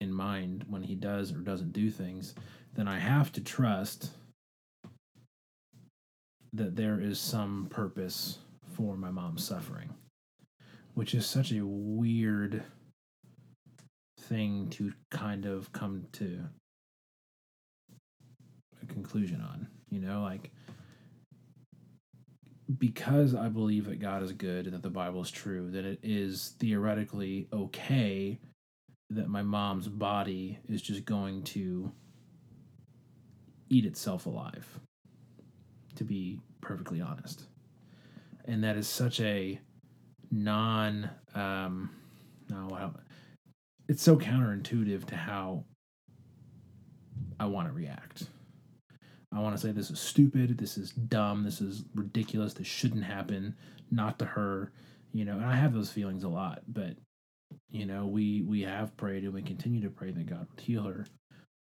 [0.00, 2.34] in mind when he does or doesn't do things,
[2.74, 4.10] then I have to trust
[6.52, 8.38] that there is some purpose
[8.74, 9.90] for my mom's suffering,
[10.94, 12.62] which is such a weird
[14.18, 16.40] thing to kind of come to
[18.82, 19.68] a conclusion on.
[19.90, 20.50] You know, like
[22.78, 25.98] because I believe that God is good and that the Bible is true, that it
[26.02, 28.38] is theoretically okay
[29.10, 31.90] that my mom's body is just going to
[33.68, 34.66] eat itself alive,
[35.96, 37.46] to be perfectly honest.
[38.44, 39.58] And that is such a
[40.30, 41.90] non, um,
[42.48, 42.92] no,
[43.88, 45.64] it's so counterintuitive to how
[47.40, 48.24] I want to react.
[49.32, 53.04] I want to say this is stupid, this is dumb, this is ridiculous, this shouldn't
[53.04, 53.54] happen,
[53.90, 54.72] not to her,
[55.12, 55.34] you know.
[55.34, 56.96] And I have those feelings a lot, but
[57.70, 60.82] you know, we we have prayed and we continue to pray that God would heal
[60.82, 61.06] her,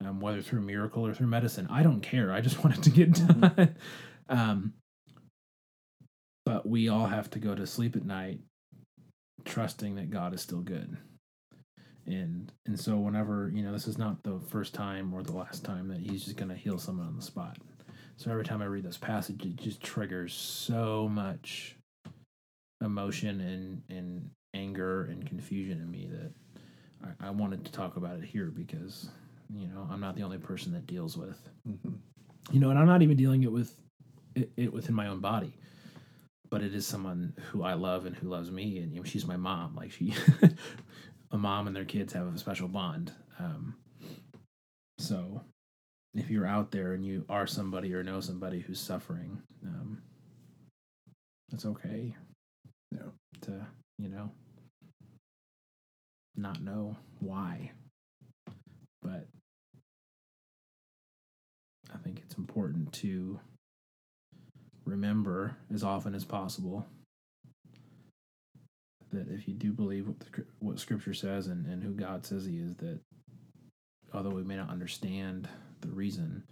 [0.05, 1.67] um, whether through miracle or through medicine.
[1.71, 2.31] I don't care.
[2.31, 3.41] I just want it to get mm-hmm.
[3.41, 3.75] done.
[4.29, 4.73] um,
[6.45, 8.39] but we all have to go to sleep at night
[9.45, 10.97] trusting that God is still good
[12.07, 15.63] and and so whenever you know this is not the first time or the last
[15.63, 17.57] time that he's just going to heal someone on the spot
[18.17, 21.75] So every time I read this passage, it just triggers so much
[22.83, 26.31] emotion and, and anger and confusion in me that
[27.21, 29.09] I, I wanted to talk about it here because,
[29.53, 31.37] you know, I'm not the only person that deals with,
[31.67, 31.97] Mhm.
[32.51, 33.75] you know, and I'm not even dealing it with
[34.35, 35.53] it, it within my own body,
[36.49, 38.79] but it is someone who I love and who loves me.
[38.79, 39.75] And, you know, she's my mom.
[39.75, 40.13] Like she,
[41.32, 43.11] a mom and their kids have a special bond.
[43.39, 43.75] Um,
[44.99, 45.41] so
[46.13, 50.01] if you're out there and you are somebody or know somebody who's suffering, um,
[51.51, 52.15] it's okay.
[52.91, 53.09] Yeah.
[53.41, 53.67] To
[53.99, 54.32] you know,
[56.36, 57.71] not know why,
[59.01, 59.28] but
[61.93, 63.39] I think it's important to
[64.86, 66.86] remember as often as possible
[69.11, 72.45] that if you do believe what the, what Scripture says and, and who God says
[72.45, 72.99] He is, that
[74.13, 75.47] although we may not understand
[75.81, 76.43] the reason,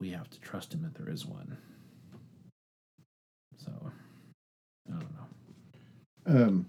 [0.00, 1.56] we have to trust Him that there is one.
[3.56, 3.72] So,
[4.88, 6.46] I don't know.
[6.46, 6.66] Um,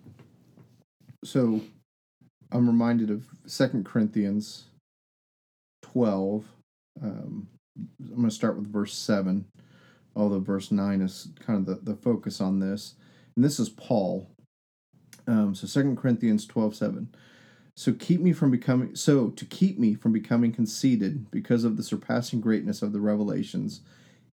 [1.23, 1.61] so
[2.51, 4.65] I'm reminded of Second Corinthians
[5.81, 6.45] 12.
[7.01, 7.47] Um,
[7.99, 9.45] I'm going to start with verse 7,
[10.15, 12.95] although verse 9 is kind of the, the focus on this.
[13.37, 14.27] And this is Paul.
[15.27, 17.15] Um, so Second Corinthians 12, 7.
[17.75, 21.83] So keep me from becoming so to keep me from becoming conceited because of the
[21.83, 23.81] surpassing greatness of the revelations,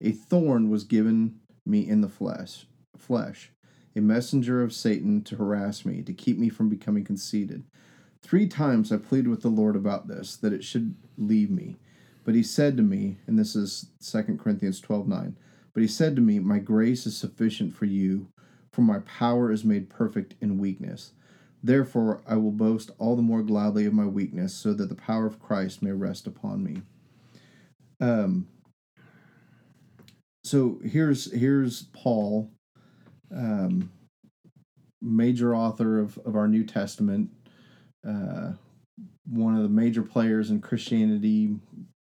[0.01, 3.51] a thorn was given me in the flesh flesh
[3.97, 7.65] a messenger of Satan to harass me, to keep me from becoming conceited.
[8.23, 11.77] Three times I pleaded with the Lord about this, that it should leave me.
[12.25, 15.37] But he said to me, and this is 2 Corinthians 12 9,
[15.75, 18.29] but he said to me, My grace is sufficient for you,
[18.75, 21.13] for my power is made perfect in weakness.
[21.63, 25.27] Therefore, I will boast all the more gladly of my weakness, so that the power
[25.27, 26.83] of Christ may rest upon me.
[28.01, 28.49] Um,
[30.43, 32.51] so here's here's Paul
[33.35, 33.91] um,
[35.01, 37.31] major author of, of our New Testament,
[38.07, 38.53] uh,
[39.27, 41.57] one of the major players in Christianity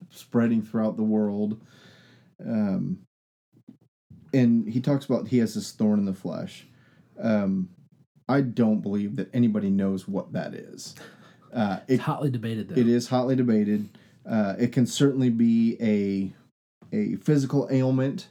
[0.09, 1.61] spreading throughout the world.
[2.45, 2.99] Um,
[4.38, 6.67] and he talks about he has this thorn in the flesh.
[7.19, 7.69] Um,
[8.29, 10.95] I don't believe that anybody knows what that is.
[11.53, 12.79] Uh, it, It's hotly debated, though.
[12.79, 13.89] it is hotly debated.
[14.29, 16.33] Uh, it can certainly be a
[16.95, 18.27] a physical ailment,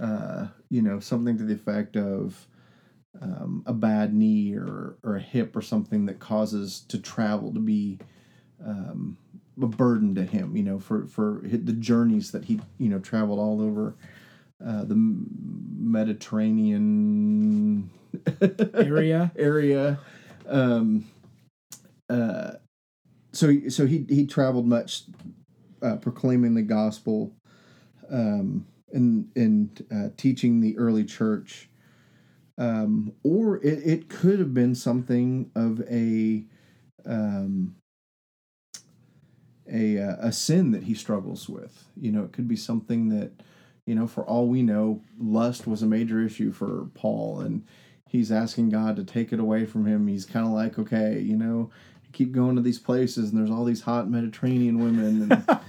[0.00, 2.46] uh, you know, something to the effect of
[3.20, 7.60] um, a bad knee or, or a hip or something that causes to travel to
[7.60, 7.98] be
[8.64, 9.18] um,
[9.62, 13.38] a burden to him, you know, for, for the journeys that he, you know, traveled
[13.38, 13.94] all over
[14.64, 17.90] uh, the Mediterranean
[18.74, 19.32] Area.
[19.36, 19.98] area.
[20.46, 21.06] Um,
[22.08, 22.52] uh,
[23.32, 25.04] so he- so he he traveled much,
[25.82, 27.32] uh, proclaiming the gospel,
[28.10, 31.68] um, and and uh, teaching the early church.
[32.56, 36.44] Um, or it, it could have been something of a
[37.04, 37.74] um,
[39.70, 41.88] a uh, a sin that he struggles with.
[41.96, 43.32] You know, it could be something that
[43.86, 47.64] you know, for all we know, lust was a major issue for Paul, and
[48.08, 50.06] he's asking God to take it away from him.
[50.06, 51.70] He's kind of like, okay, you know,
[52.02, 55.60] I keep going to these places, and there's all these hot Mediterranean women, and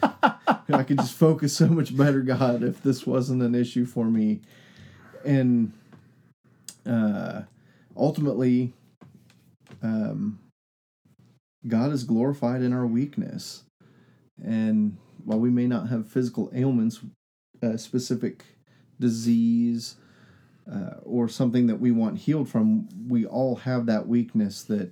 [0.75, 4.41] I could just focus so much better, God, if this wasn't an issue for me.
[5.25, 5.73] And
[6.85, 7.41] uh,
[7.97, 8.73] ultimately,
[9.81, 10.39] um,
[11.67, 13.63] God is glorified in our weakness.
[14.43, 16.99] And while we may not have physical ailments,
[17.65, 18.43] a specific
[18.99, 19.95] disease,
[20.71, 24.91] uh, or something that we want healed from, we all have that weakness that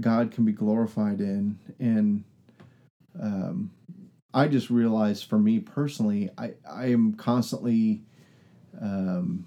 [0.00, 1.58] God can be glorified in.
[1.78, 2.24] And
[3.20, 3.70] um,
[4.32, 8.02] I just realized for me personally, I, I am constantly,
[8.80, 9.46] um,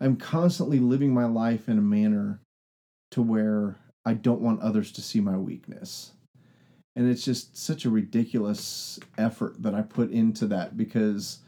[0.00, 2.40] I'm constantly living my life in a manner
[3.10, 6.12] to where I don't want others to see my weakness.
[6.96, 11.40] And it's just such a ridiculous effort that I put into that because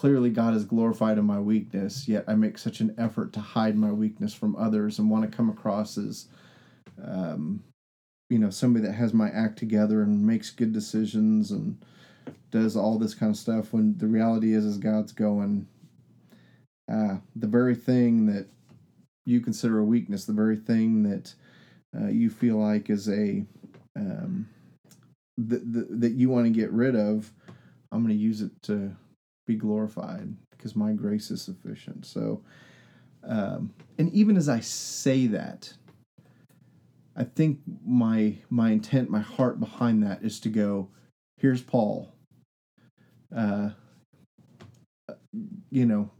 [0.00, 3.76] clearly God is glorified in my weakness, yet I make such an effort to hide
[3.76, 6.28] my weakness from others and want to come across as,
[7.04, 7.62] um,
[8.30, 11.76] you know, somebody that has my act together and makes good decisions and
[12.50, 13.74] does all this kind of stuff.
[13.74, 15.66] When the reality is, is God's going,
[16.90, 18.46] uh, the very thing that
[19.26, 21.34] you consider a weakness, the very thing that
[21.94, 23.44] uh, you feel like is a
[23.96, 24.48] um,
[25.36, 27.30] that that that you want to get rid of,
[27.92, 28.96] I'm going to use it to
[29.50, 32.06] be glorified because my grace is sufficient.
[32.06, 32.42] So,
[33.24, 35.72] um, and even as I say that,
[37.16, 40.88] I think my my intent, my heart behind that is to go.
[41.36, 42.14] Here's Paul.
[43.34, 43.70] Uh,
[45.70, 46.10] you know,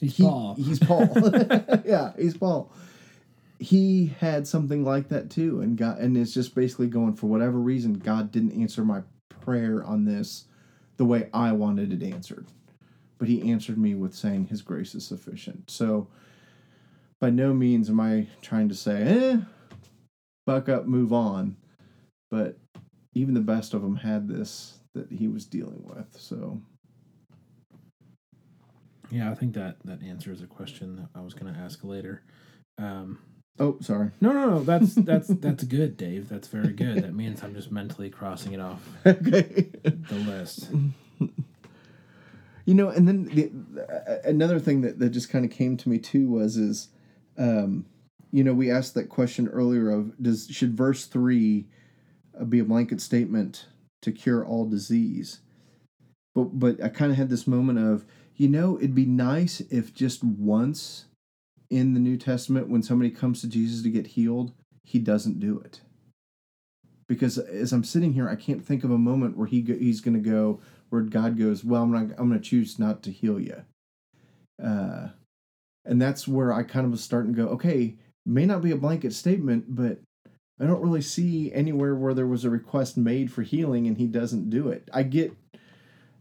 [0.00, 0.54] He's he, Paul.
[0.54, 1.08] he's Paul.
[1.86, 2.72] yeah, he's Paul.
[3.58, 7.58] He had something like that too, and God, and it's just basically going for whatever
[7.58, 10.46] reason God didn't answer my prayer on this
[10.96, 12.46] the way I wanted it answered,
[13.18, 15.70] but He answered me with saying His grace is sufficient.
[15.70, 16.08] So,
[17.20, 19.36] by no means am I trying to say, eh,
[20.46, 21.56] buck up, move on,
[22.30, 22.58] but
[23.14, 26.16] even the best of them had this that He was dealing with.
[26.18, 26.60] So,
[29.10, 32.22] yeah, I think that that answers a question that I was going to ask later.
[32.78, 33.18] Um,
[33.58, 34.10] oh, sorry.
[34.20, 34.64] no, no, no.
[34.64, 36.28] That's that's that's good, Dave.
[36.28, 37.02] That's very good.
[37.02, 39.70] That means I'm just mentally crossing it off okay.
[39.82, 40.70] the list.
[42.64, 43.50] You know, and then the,
[43.82, 46.88] uh, another thing that, that just kind of came to me too was is,
[47.36, 47.86] um,
[48.30, 51.66] you know, we asked that question earlier of does should verse three
[52.40, 53.66] uh, be a blanket statement
[54.02, 55.40] to cure all disease?
[56.34, 58.04] But but I kind of had this moment of
[58.36, 61.06] you know it'd be nice if just once
[61.72, 64.52] in the New Testament when somebody comes to Jesus to get healed,
[64.84, 65.80] he doesn't do it.
[67.08, 70.02] Because as I'm sitting here, I can't think of a moment where he go, he's
[70.02, 70.60] going to go
[70.90, 73.62] where God goes, "Well, I'm not, I'm going to choose not to heal you,"
[74.62, 75.08] uh,
[75.86, 77.96] and that's where I kind of was starting to go, "Okay,
[78.26, 79.98] may not be a blanket statement, but
[80.60, 84.06] I don't really see anywhere where there was a request made for healing and he
[84.06, 85.34] doesn't do it." I get,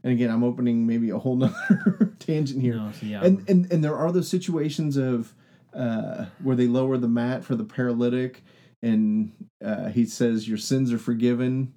[0.03, 3.71] and again, I'm opening maybe a whole nother tangent here, No, so yeah, and and
[3.71, 5.35] and there are those situations of
[5.73, 8.43] uh, where they lower the mat for the paralytic,
[8.81, 9.31] and
[9.63, 11.73] uh, he says, "Your sins are forgiven,"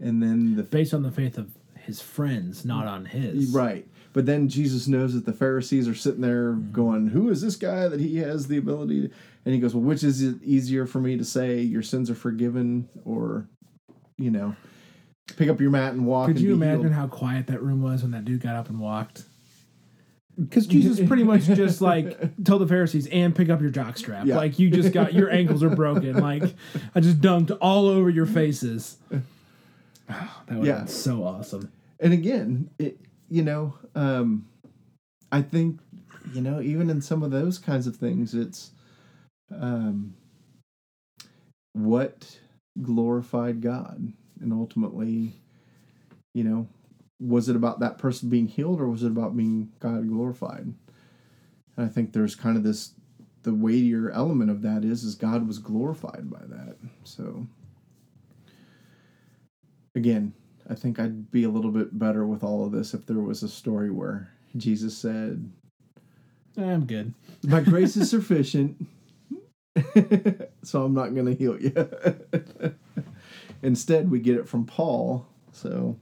[0.00, 1.50] and then the based on the faith of
[1.88, 3.50] his friends, not on his.
[3.50, 3.88] Right.
[4.12, 7.88] But then Jesus knows that the Pharisees are sitting there going, Who is this guy
[7.88, 9.14] that he has the ability to?
[9.44, 12.14] And he goes, Well, which is it easier for me to say, Your sins are
[12.14, 13.48] forgiven, or,
[14.18, 14.54] you know,
[15.36, 16.26] pick up your mat and walk?
[16.28, 16.92] Could you imagine healed?
[16.94, 19.24] how quiet that room was when that dude got up and walked?
[20.38, 24.26] Because Jesus pretty much just like told the Pharisees and pick up your jockstrap.
[24.26, 24.36] Yeah.
[24.36, 26.16] Like you just got your ankles are broken.
[26.20, 26.44] Like
[26.94, 28.96] I just dunked all over your faces.
[29.10, 29.20] Oh,
[30.46, 30.78] that would Yeah.
[30.78, 31.70] been so awesome.
[32.00, 34.46] And again, it, you know, um,
[35.30, 35.80] I think,
[36.32, 38.70] you know, even in some of those kinds of things, it's
[39.50, 40.14] um,
[41.72, 42.38] what
[42.80, 44.12] glorified God.
[44.40, 45.34] And ultimately,
[46.34, 46.68] you know,
[47.20, 50.72] was it about that person being healed or was it about being God glorified?
[51.76, 52.92] And I think there's kind of this
[53.42, 56.76] the weightier element of that is is God was glorified by that.
[57.04, 57.46] So
[59.94, 60.32] again,
[60.68, 63.42] I think I'd be a little bit better with all of this if there was
[63.42, 65.50] a story where Jesus said,
[66.56, 67.14] I'm good.
[67.44, 68.86] My grace is sufficient,
[70.62, 72.74] so I'm not going to heal you.
[73.62, 75.26] Instead, we get it from Paul.
[75.52, 75.98] So,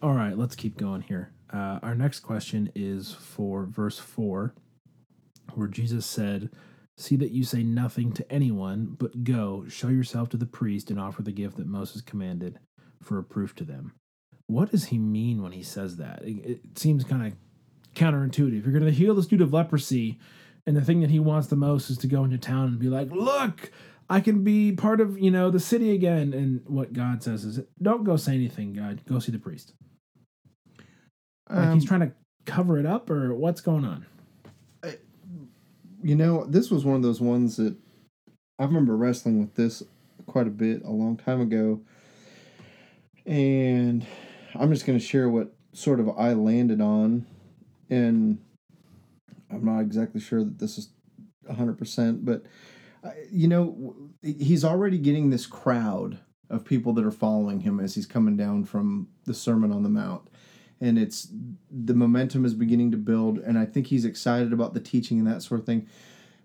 [0.00, 1.32] All right, let's keep going here.
[1.52, 4.54] Uh, our next question is for verse 4,
[5.54, 6.50] where Jesus said,
[6.96, 11.00] See that you say nothing to anyone, but go, show yourself to the priest, and
[11.00, 12.60] offer the gift that Moses commanded
[13.02, 13.92] for a proof to them.
[14.46, 16.22] What does he mean when he says that?
[16.22, 17.32] It, it seems kind of
[17.96, 18.62] counterintuitive.
[18.62, 20.20] You're going to heal this dude of leprosy,
[20.64, 22.88] and the thing that he wants the most is to go into town and be
[22.88, 23.72] like, Look,
[24.10, 26.32] I can be part of, you know, the city again.
[26.32, 29.02] And what God says is, don't go say anything, God.
[29.06, 29.74] Go see the priest.
[31.50, 32.12] Like um, he's trying to
[32.46, 34.06] cover it up, or what's going on?
[36.02, 37.76] you know, this was one of those ones that
[38.58, 39.82] I remember wrestling with this
[40.26, 41.80] quite a bit a long time ago.
[43.26, 44.06] And
[44.54, 47.26] I'm just going to share what sort of I landed on.
[47.90, 48.38] And
[49.50, 50.90] I'm not exactly sure that this is
[51.50, 52.44] 100%, but,
[53.30, 56.18] you know, he's already getting this crowd
[56.50, 59.88] of people that are following him as he's coming down from the Sermon on the
[59.88, 60.28] Mount.
[60.80, 61.28] And it's
[61.70, 65.26] the momentum is beginning to build, and I think he's excited about the teaching and
[65.26, 65.88] that sort of thing.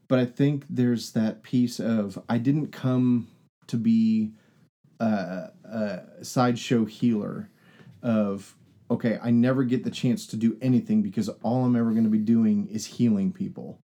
[0.08, 3.28] But I think there's that piece of I didn't come
[3.68, 4.32] to be
[5.00, 7.50] a, a sideshow healer
[8.02, 8.56] of
[8.92, 12.10] okay, I never get the chance to do anything because all I'm ever going to
[12.10, 13.80] be doing is healing people.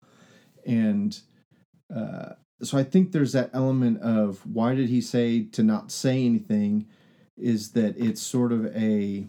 [0.64, 1.18] And
[1.94, 2.30] uh,
[2.62, 6.86] so I think there's that element of why did he say to not say anything
[7.36, 9.26] is that it's sort of a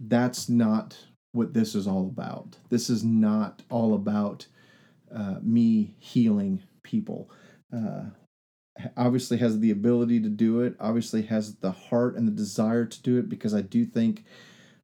[0.00, 0.96] that's not
[1.32, 2.56] what this is all about.
[2.68, 4.46] This is not all about
[5.14, 7.30] uh, me healing people.
[7.74, 8.04] Uh,
[8.96, 10.74] obviously has the ability to do it.
[10.80, 14.24] Obviously has the heart and the desire to do it because I do think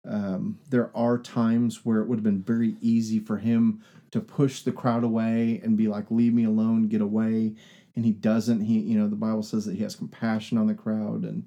[0.09, 4.63] um, there are times where it would have been very easy for him to push
[4.63, 7.55] the crowd away and be like, "Leave me alone, get away."
[7.95, 8.61] And he doesn't.
[8.61, 11.47] He, you know, the Bible says that he has compassion on the crowd and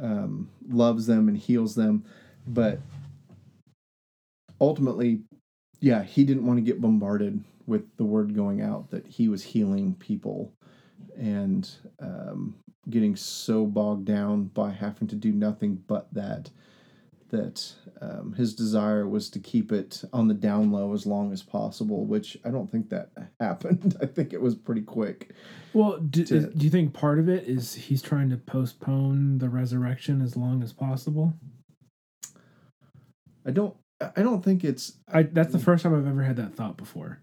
[0.00, 2.04] um, loves them and heals them
[2.46, 2.80] but
[4.60, 5.22] ultimately,
[5.80, 9.42] yeah, he didn't want to get bombarded with the word going out that he was
[9.42, 10.52] healing people
[11.16, 12.54] and um,
[12.90, 16.50] getting so bogged down by having to do nothing but that
[17.34, 21.42] that um, his desire was to keep it on the down low as long as
[21.42, 23.10] possible which i don't think that
[23.40, 25.30] happened i think it was pretty quick
[25.72, 29.48] Well, do, To- do you think part of it is he's trying to postpone the
[29.48, 31.34] resurrection as long as possible?
[33.46, 33.74] i don't
[34.16, 37.20] i don't think it's I that's the first time I've ever had that thought before.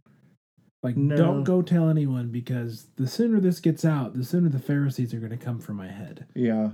[0.84, 1.16] Like, No.
[1.16, 5.20] don't go tell anyone because the sooner this gets out, the sooner the Pharisees are
[5.20, 6.26] going to come for my head.
[6.36, 6.70] yeah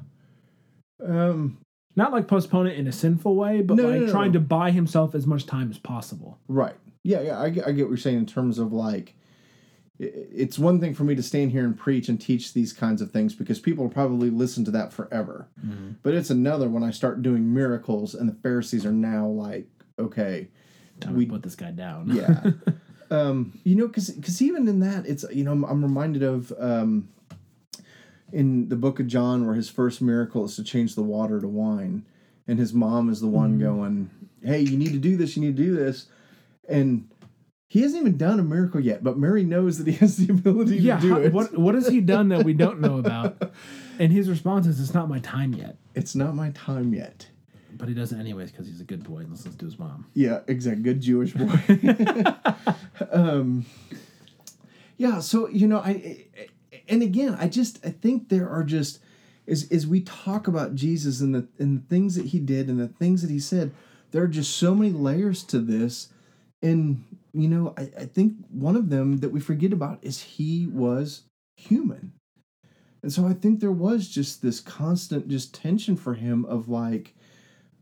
[1.05, 1.57] um
[1.97, 4.33] Not like postpone it in a sinful way, but No, like no, trying no.
[4.33, 6.39] to buy himself as much time as possible.
[6.47, 6.75] Right.
[7.03, 7.39] Yeah, yeah.
[7.41, 9.15] I, get- I get what you're saying in terms of like,
[9.99, 13.09] it's one thing for me to stand here and preach and teach these kinds of
[13.11, 15.47] things because people will probably listen to that forever.
[16.03, 19.67] But it's another when I start doing miracles and the Pharisees are now like,
[19.97, 20.49] okay,
[20.99, 22.09] Time We- to put this guy down.
[22.15, 22.51] yeah.
[23.11, 26.51] um, you know, because because even in that, it's you know, I'm, I'm reminded of
[26.59, 27.09] um,
[28.31, 31.47] in the book of John where his first miracle is to change the water to
[31.47, 32.05] wine,
[32.47, 34.09] and his mom is the one going,
[34.43, 35.35] "Hey, you need to do this.
[35.35, 36.07] You need to do this,"
[36.67, 37.07] and
[37.69, 40.77] he hasn't even done a miracle yet, but Mary knows that he has the ability
[40.77, 40.95] yeah.
[40.97, 41.33] to do how- it.
[41.33, 43.51] what what has he done that we don't know about?
[43.99, 47.27] And his response is, "It's not my time yet." It's not my time yet.
[47.75, 50.05] But he does it anyways because he's a good boy and listens to his mom.
[50.13, 50.83] Yeah, exactly.
[50.83, 51.59] Good Jewish boy.
[53.11, 53.65] um,
[54.97, 56.47] yeah, so you know, I, I
[56.89, 58.99] and again, I just I think there are just
[59.47, 62.79] as as we talk about Jesus and the and the things that he did and
[62.79, 63.73] the things that he said,
[64.11, 66.09] there are just so many layers to this,
[66.61, 70.67] and you know, I, I think one of them that we forget about is he
[70.67, 71.23] was
[71.55, 72.13] human.
[73.03, 77.15] And so I think there was just this constant just tension for him of like,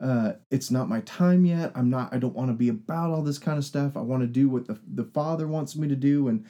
[0.01, 1.72] uh, it's not my time yet.
[1.74, 2.14] I'm not.
[2.14, 3.95] I don't want to be about all this kind of stuff.
[3.95, 6.45] I want to do what the the Father wants me to do, and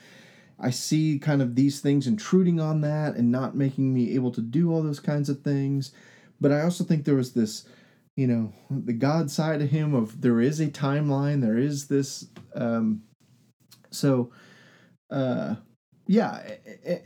[0.60, 4.42] I see kind of these things intruding on that and not making me able to
[4.42, 5.92] do all those kinds of things.
[6.40, 7.66] But I also think there was this,
[8.16, 11.42] you know, the God side of him of there is a timeline.
[11.42, 12.28] There is this.
[12.54, 13.04] Um,
[13.92, 14.32] so,
[15.12, 15.56] uh,
[16.08, 16.42] yeah,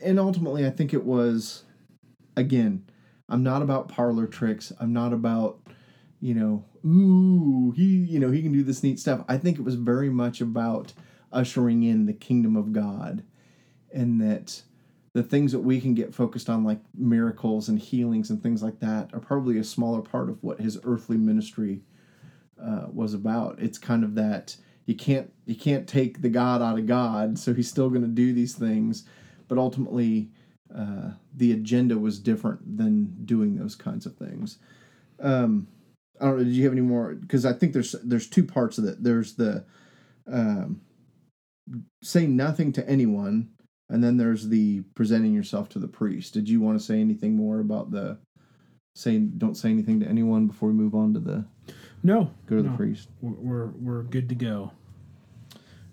[0.04, 1.64] and ultimately, I think it was,
[2.36, 2.86] again,
[3.30, 4.74] I'm not about parlor tricks.
[4.80, 5.60] I'm not about
[6.22, 9.24] you know, ooh, he, you know, he can do this neat stuff.
[9.28, 10.94] I think it was very much about
[11.32, 13.24] ushering in the kingdom of God
[13.94, 14.62] and that
[15.14, 18.80] the things that we can get focused on, like miracles and healings and things like
[18.80, 21.82] that, are probably a smaller part of what his earthly ministry
[22.62, 23.60] uh, was about.
[23.60, 27.54] It's kind of that you can't you can't take the God out of God, so
[27.54, 29.06] he's still going to do these things,
[29.48, 30.30] but ultimately
[30.76, 34.58] uh, the agenda was different than doing those kinds of things.
[35.20, 35.68] Um,
[36.20, 36.44] I don't know.
[36.44, 37.14] Did you have any more?
[37.14, 39.04] Because I think there's there's two parts of it.
[39.04, 39.64] There's the
[40.32, 40.82] um,
[42.04, 43.50] say nothing to anyone,
[43.90, 46.34] and then there's the presenting yourself to the priest.
[46.34, 48.18] Did you want to say anything more about the
[48.96, 51.46] saying don't say anything to anyone before we move on to the
[52.04, 53.10] No, go to the priest?
[53.22, 54.72] We're, we're we're good to go.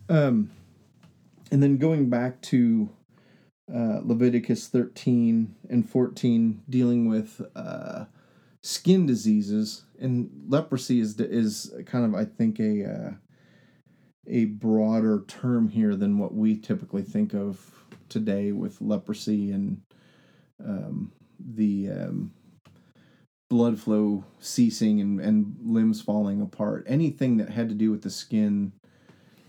[0.08, 0.50] Um,
[1.50, 2.90] and then going back to
[3.72, 8.04] uh, Leviticus 13 and 14, dealing with uh,
[8.62, 13.10] skin diseases and leprosy is is kind of I think a uh,
[14.28, 19.80] a broader term here than what we typically think of today with leprosy and
[20.64, 22.32] um, the um,
[23.50, 26.84] blood flow ceasing and, and limbs falling apart.
[26.88, 28.72] Anything that had to do with the skin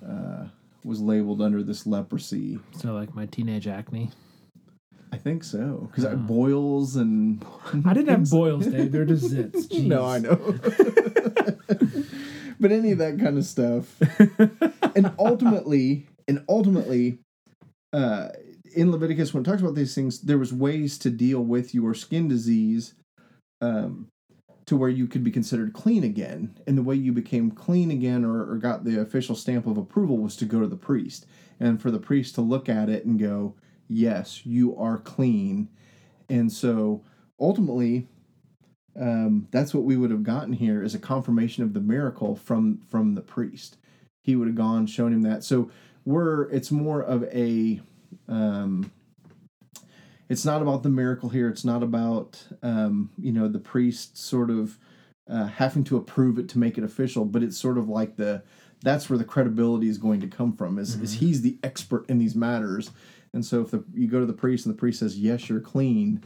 [0.07, 0.47] uh,
[0.83, 2.59] was labeled under this leprosy.
[2.77, 4.11] So like my teenage acne.
[5.11, 6.15] I think so because Oh.
[6.17, 7.43] boils and
[7.85, 8.91] I didn't have boils, Dave.
[8.91, 9.67] They're just zits.
[9.69, 9.85] Jeez.
[9.87, 10.35] no, I know.
[12.59, 13.95] but any of that kind of stuff,
[14.95, 17.19] and ultimately, and ultimately,
[17.93, 18.29] uh,
[18.77, 21.95] in Leviticus, when it talks about these things, there was ways to deal with your
[21.95, 22.93] skin disease,
[23.59, 24.07] um,
[24.67, 26.59] to where you could be considered clean again.
[26.67, 30.19] And the way you became clean again, or, or got the official stamp of approval,
[30.19, 31.25] was to go to the priest,
[31.59, 33.55] and for the priest to look at it and go,
[33.87, 35.69] "Yes, you are clean."
[36.29, 37.03] And so,
[37.39, 38.07] ultimately,
[38.95, 42.81] um, that's what we would have gotten here is a confirmation of the miracle from
[42.87, 43.77] from the priest.
[44.23, 45.43] He would have gone, shown him that.
[45.43, 45.71] So
[46.05, 47.81] we're it's more of a
[48.27, 48.91] um,
[50.29, 51.49] it's not about the miracle here.
[51.49, 54.77] It's not about um, you know the priest sort of
[55.29, 58.43] uh, having to approve it to make it official, but it's sort of like the
[58.83, 60.77] that's where the credibility is going to come from.
[60.79, 62.91] Is is he's the expert in these matters,
[63.33, 65.59] and so if the, you go to the priest and the priest says yes, you're
[65.59, 66.23] clean,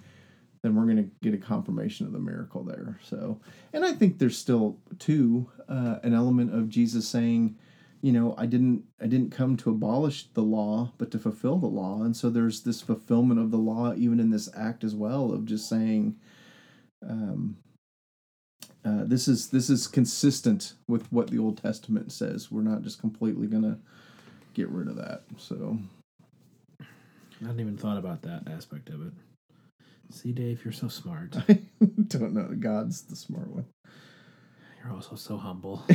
[0.61, 2.99] then we're going to get a confirmation of the miracle there.
[3.03, 3.39] So,
[3.73, 7.57] and I think there's still too uh, an element of Jesus saying,
[8.01, 11.67] you know, I didn't I didn't come to abolish the law, but to fulfill the
[11.67, 12.01] law.
[12.01, 15.45] And so there's this fulfillment of the law even in this act as well of
[15.45, 16.15] just saying,
[17.07, 17.57] um,
[18.83, 22.51] uh, this is this is consistent with what the Old Testament says.
[22.51, 23.77] We're not just completely gonna
[24.53, 25.23] get rid of that.
[25.37, 25.77] So
[26.81, 26.85] I
[27.45, 29.13] hadn't even thought about that aspect of it.
[30.09, 31.35] See, Dave, you're so smart.
[31.47, 31.61] I
[32.07, 32.49] don't know.
[32.59, 33.65] God's the smart one.
[34.84, 35.84] You're also so humble.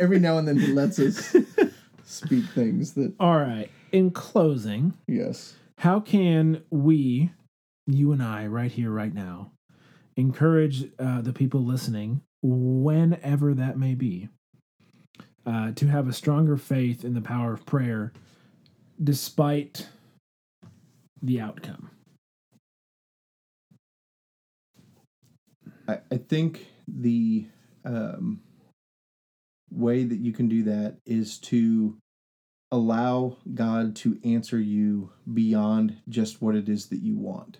[0.00, 1.36] Every now and then he lets us
[2.04, 3.70] speak things that All right.
[3.92, 5.54] In closing, yes.
[5.78, 7.30] how can we,
[7.86, 9.52] you and I, right here, right now,
[10.16, 14.28] encourage uh, the people listening, whenever that may be,
[15.44, 18.12] uh, to have a stronger faith in the power of prayer
[19.02, 19.88] despite
[21.20, 21.90] the outcome?
[25.88, 27.46] I, I think the
[27.84, 28.40] um,
[29.70, 31.96] way that you can do that is to
[32.72, 37.58] allow God to answer you beyond just what it is that you want.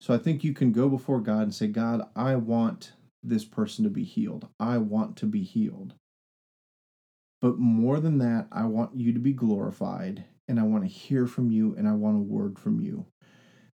[0.00, 2.92] So I think you can go before God and say, God, I want
[3.22, 4.48] this person to be healed.
[4.60, 5.94] I want to be healed.
[7.40, 11.26] But more than that, I want you to be glorified and I want to hear
[11.26, 13.06] from you and I want a word from you.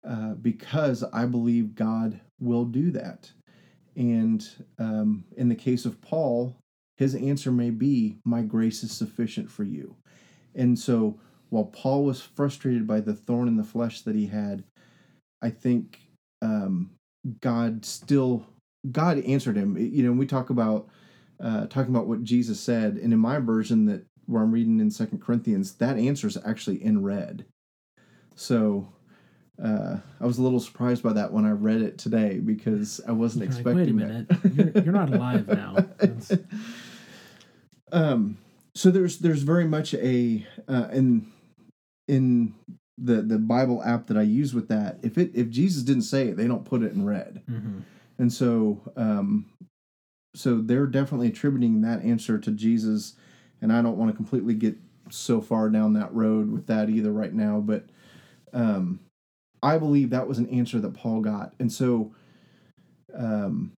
[0.07, 3.33] Uh, because I believe God will do that.
[3.97, 4.47] And
[4.79, 6.57] um, in the case of Paul,
[6.97, 9.97] his answer may be, My grace is sufficient for you.
[10.55, 11.19] And so
[11.51, 14.65] while Paul was frustrated by the thorn in the flesh that he had,
[15.43, 16.01] I think
[16.43, 16.91] um,
[17.41, 18.47] God still
[18.91, 19.77] God answered him.
[19.77, 20.89] You know, we talk about
[21.41, 24.91] uh, talking about what Jesus said, and in my version that where I'm reading in
[24.91, 27.47] Second Corinthians, that answer is actually in red.
[28.35, 28.89] So
[29.63, 33.13] uh, I was a little surprised by that when I read it today because I
[33.13, 34.75] wasn't You're like, expecting Wait a minute.
[34.75, 35.75] You're, you're not alive now.
[35.99, 36.33] That's-
[37.93, 38.37] um
[38.75, 41.27] so there's there's very much a uh in
[42.09, 42.55] in
[42.99, 46.29] the the bible app that i use with that if it if jesus didn't say
[46.29, 47.83] it they don't put it in red mhm.
[48.19, 49.47] and so um
[50.35, 53.15] so they're definitely attributing that answer to jesus
[53.63, 54.77] and i don't want to completely get
[55.09, 57.85] so far down that road with that either right now but
[58.53, 58.99] um
[59.67, 62.13] i believe that was an answer that paul got and so
[63.15, 63.73] um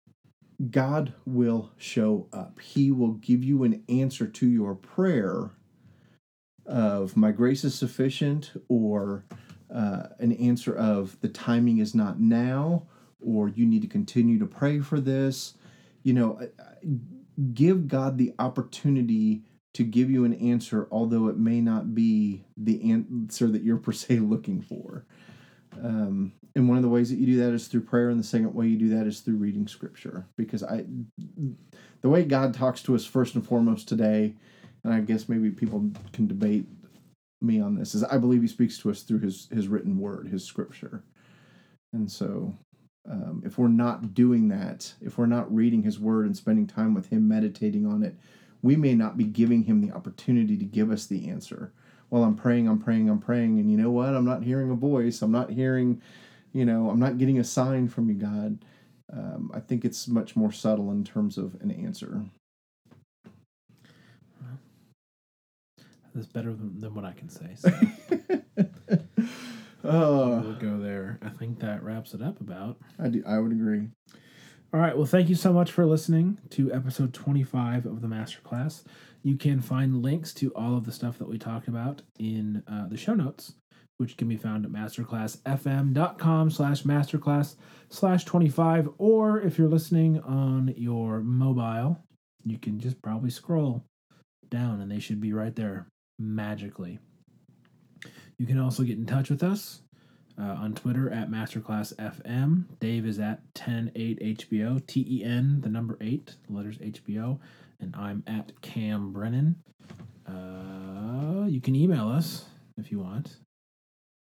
[0.71, 2.59] God will show up.
[2.59, 5.51] He will give you an answer to your prayer
[6.65, 9.23] of my grace is sufficient or
[9.73, 12.87] uh, an answer of the timing is not now
[13.19, 15.53] or you need to continue to pray for this.
[16.03, 16.39] You know,
[17.53, 19.43] give God the opportunity
[19.75, 23.91] to give you an answer, although it may not be the answer that you're per
[23.91, 25.05] se looking for.
[25.83, 28.23] Um, and one of the ways that you do that is through prayer, and the
[28.23, 30.25] second way you do that is through reading scripture.
[30.37, 30.85] Because I,
[32.01, 34.35] the way God talks to us first and foremost today,
[34.83, 36.65] and I guess maybe people can debate
[37.41, 40.27] me on this, is I believe He speaks to us through His His written word,
[40.27, 41.03] His scripture.
[41.93, 42.57] And so,
[43.09, 46.93] um, if we're not doing that, if we're not reading His word and spending time
[46.93, 48.15] with Him, meditating on it,
[48.63, 51.71] we may not be giving Him the opportunity to give us the answer.
[52.09, 54.15] While I'm praying, I'm praying, I'm praying, and you know what?
[54.15, 55.21] I'm not hearing a voice.
[55.21, 56.01] I'm not hearing
[56.57, 58.65] you know, I'm not getting a sign from you, God.
[59.13, 62.23] Um, I think it's much more subtle in terms of an answer.
[66.15, 67.49] That's better than, than what I can say.
[67.55, 67.69] So
[69.83, 71.19] oh, we'll go there.
[71.21, 72.77] I think that wraps it up about.
[72.97, 73.89] I do, I would agree.
[74.73, 74.97] All right.
[74.97, 78.83] Well, thank you so much for listening to episode 25 of the Masterclass.
[79.23, 82.87] You can find links to all of the stuff that we talked about in uh,
[82.87, 83.53] the show notes,
[83.97, 87.55] which can be found at masterclassfm.com slash masterclass
[87.89, 88.89] slash 25.
[88.97, 91.99] Or if you're listening on your mobile,
[92.43, 93.83] you can just probably scroll
[94.49, 95.87] down and they should be right there
[96.19, 96.99] magically.
[98.37, 99.81] You can also get in touch with us
[100.39, 102.65] uh, on Twitter at MasterclassFM.
[102.79, 107.39] Dave is at ten8HBO, T E N, the number 8, the letters HBO.
[107.79, 109.55] And I'm at Cam Brennan.
[110.27, 112.45] Uh, you can email us
[112.77, 113.37] if you want.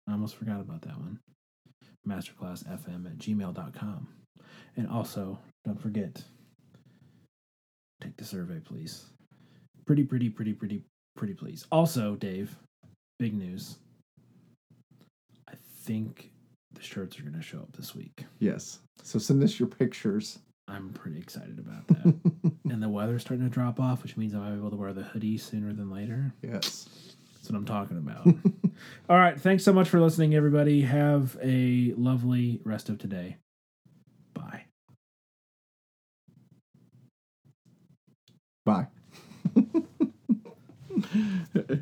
[0.09, 1.19] I almost forgot about that one.
[2.07, 4.09] Masterclassfm at gmail.com.
[4.77, 6.23] And also, don't forget,
[8.01, 9.07] take the survey, please.
[9.87, 10.83] Pretty, pretty, pretty, pretty,
[11.17, 11.67] pretty, please.
[11.73, 12.57] Also, Dave,
[13.19, 13.79] big news.
[15.49, 16.31] I think
[16.73, 18.25] the shirts are going to show up this week.
[18.39, 18.79] Yes.
[19.03, 20.39] So send us your pictures.
[20.69, 22.15] I'm pretty excited about that.
[22.71, 25.39] and the weather's starting to drop off, which means I'm able to wear the hoodie
[25.39, 26.33] sooner than later.
[26.43, 26.89] Yes.
[27.35, 28.27] That's what I'm talking about.
[29.09, 29.41] All right.
[29.41, 30.83] Thanks so much for listening, everybody.
[30.83, 33.37] Have a lovely rest of today.
[34.35, 34.65] Bye.
[38.65, 38.89] Bye.